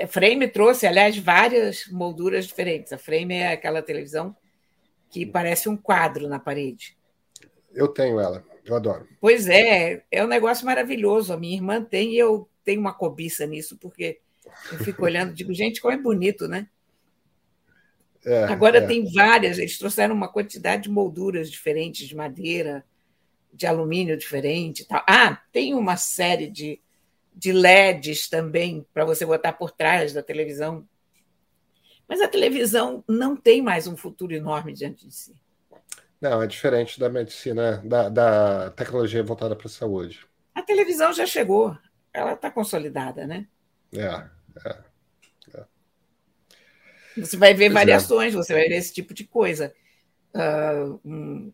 a 0.00 0.06
Frame 0.06 0.48
trouxe, 0.48 0.86
aliás, 0.86 1.16
várias 1.16 1.86
molduras 1.88 2.46
diferentes. 2.46 2.92
A 2.92 2.98
Frame 2.98 3.34
é 3.34 3.52
aquela 3.52 3.82
televisão 3.82 4.36
que 5.10 5.26
parece 5.26 5.68
um 5.68 5.76
quadro 5.76 6.28
na 6.28 6.38
parede. 6.38 6.96
Eu 7.72 7.88
tenho 7.88 8.18
ela, 8.18 8.44
eu 8.64 8.74
adoro. 8.76 9.06
Pois 9.20 9.48
é, 9.48 10.02
é 10.10 10.24
um 10.24 10.28
negócio 10.28 10.66
maravilhoso. 10.66 11.32
A 11.32 11.36
minha 11.36 11.56
irmã 11.56 11.82
tem 11.82 12.14
e 12.14 12.18
eu 12.18 12.48
tenho 12.64 12.80
uma 12.80 12.92
cobiça 12.92 13.46
nisso, 13.46 13.76
porque 13.78 14.20
eu 14.72 14.78
fico 14.78 15.04
olhando 15.04 15.32
e 15.32 15.34
digo, 15.34 15.52
gente, 15.54 15.80
como 15.80 15.94
é 15.94 15.96
bonito, 15.96 16.46
né? 16.48 16.68
É, 18.24 18.44
Agora 18.44 18.78
é. 18.78 18.86
tem 18.86 19.10
várias, 19.12 19.58
eles 19.58 19.78
trouxeram 19.78 20.14
uma 20.14 20.30
quantidade 20.30 20.84
de 20.84 20.90
molduras 20.90 21.50
diferentes, 21.50 22.06
de 22.06 22.16
madeira, 22.16 22.84
de 23.52 23.66
alumínio 23.66 24.16
diferente. 24.16 24.84
Tal. 24.84 25.02
Ah, 25.08 25.40
tem 25.52 25.74
uma 25.74 25.96
série 25.96 26.48
de, 26.48 26.80
de 27.34 27.52
LEDs 27.52 28.28
também 28.28 28.86
para 28.92 29.04
você 29.04 29.24
botar 29.24 29.52
por 29.52 29.70
trás 29.70 30.12
da 30.12 30.22
televisão. 30.22 30.86
Mas 32.08 32.20
a 32.20 32.28
televisão 32.28 33.04
não 33.06 33.36
tem 33.36 33.60
mais 33.60 33.86
um 33.86 33.96
futuro 33.96 34.32
enorme 34.32 34.72
diante 34.72 35.06
de 35.06 35.14
si. 35.14 35.36
Não, 36.20 36.42
é 36.42 36.46
diferente 36.46 36.98
da 36.98 37.08
medicina, 37.08 37.82
da, 37.84 38.08
da 38.08 38.70
tecnologia 38.70 39.22
voltada 39.22 39.54
para 39.54 39.66
a 39.66 39.70
saúde. 39.70 40.26
A 40.54 40.62
televisão 40.62 41.12
já 41.12 41.26
chegou, 41.26 41.76
ela 42.12 42.32
está 42.32 42.50
consolidada, 42.50 43.26
né? 43.26 43.46
É, 43.92 44.04
é, 44.04 44.78
é. 45.54 45.64
Você 47.18 47.36
vai 47.36 47.54
ver 47.54 47.66
pois 47.66 47.70
é. 47.70 47.74
variações, 47.74 48.34
é. 48.34 48.36
você 48.36 48.52
vai 48.52 48.68
ver 48.68 48.76
esse 48.76 48.92
tipo 48.92 49.14
de 49.14 49.24
coisa. 49.24 49.72
Uh, 50.34 51.00
um, 51.04 51.52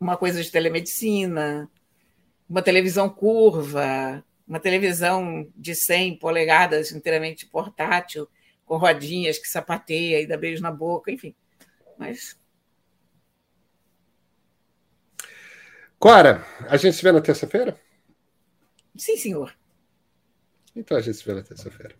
uma 0.00 0.16
coisa 0.16 0.42
de 0.42 0.50
telemedicina, 0.50 1.68
uma 2.48 2.62
televisão 2.62 3.08
curva, 3.08 4.24
uma 4.46 4.60
televisão 4.60 5.50
de 5.56 5.74
100 5.74 6.18
polegadas 6.18 6.92
inteiramente 6.92 7.46
portátil, 7.46 8.28
com 8.64 8.76
rodinhas 8.76 9.38
que 9.38 9.48
sapateia 9.48 10.20
e 10.20 10.26
dá 10.26 10.36
beijo 10.36 10.62
na 10.62 10.70
boca, 10.70 11.10
enfim. 11.10 11.34
Mas. 11.98 12.38
Cora, 15.98 16.44
a 16.68 16.76
gente 16.76 16.96
se 16.96 17.02
vê 17.02 17.12
na 17.12 17.20
terça-feira? 17.20 17.80
Sim, 18.96 19.16
senhor. 19.16 19.56
Então 20.76 20.96
a 20.96 21.00
gente 21.00 21.16
se 21.16 21.24
vê 21.24 21.34
na 21.34 21.42
terça-feira. 21.42 21.94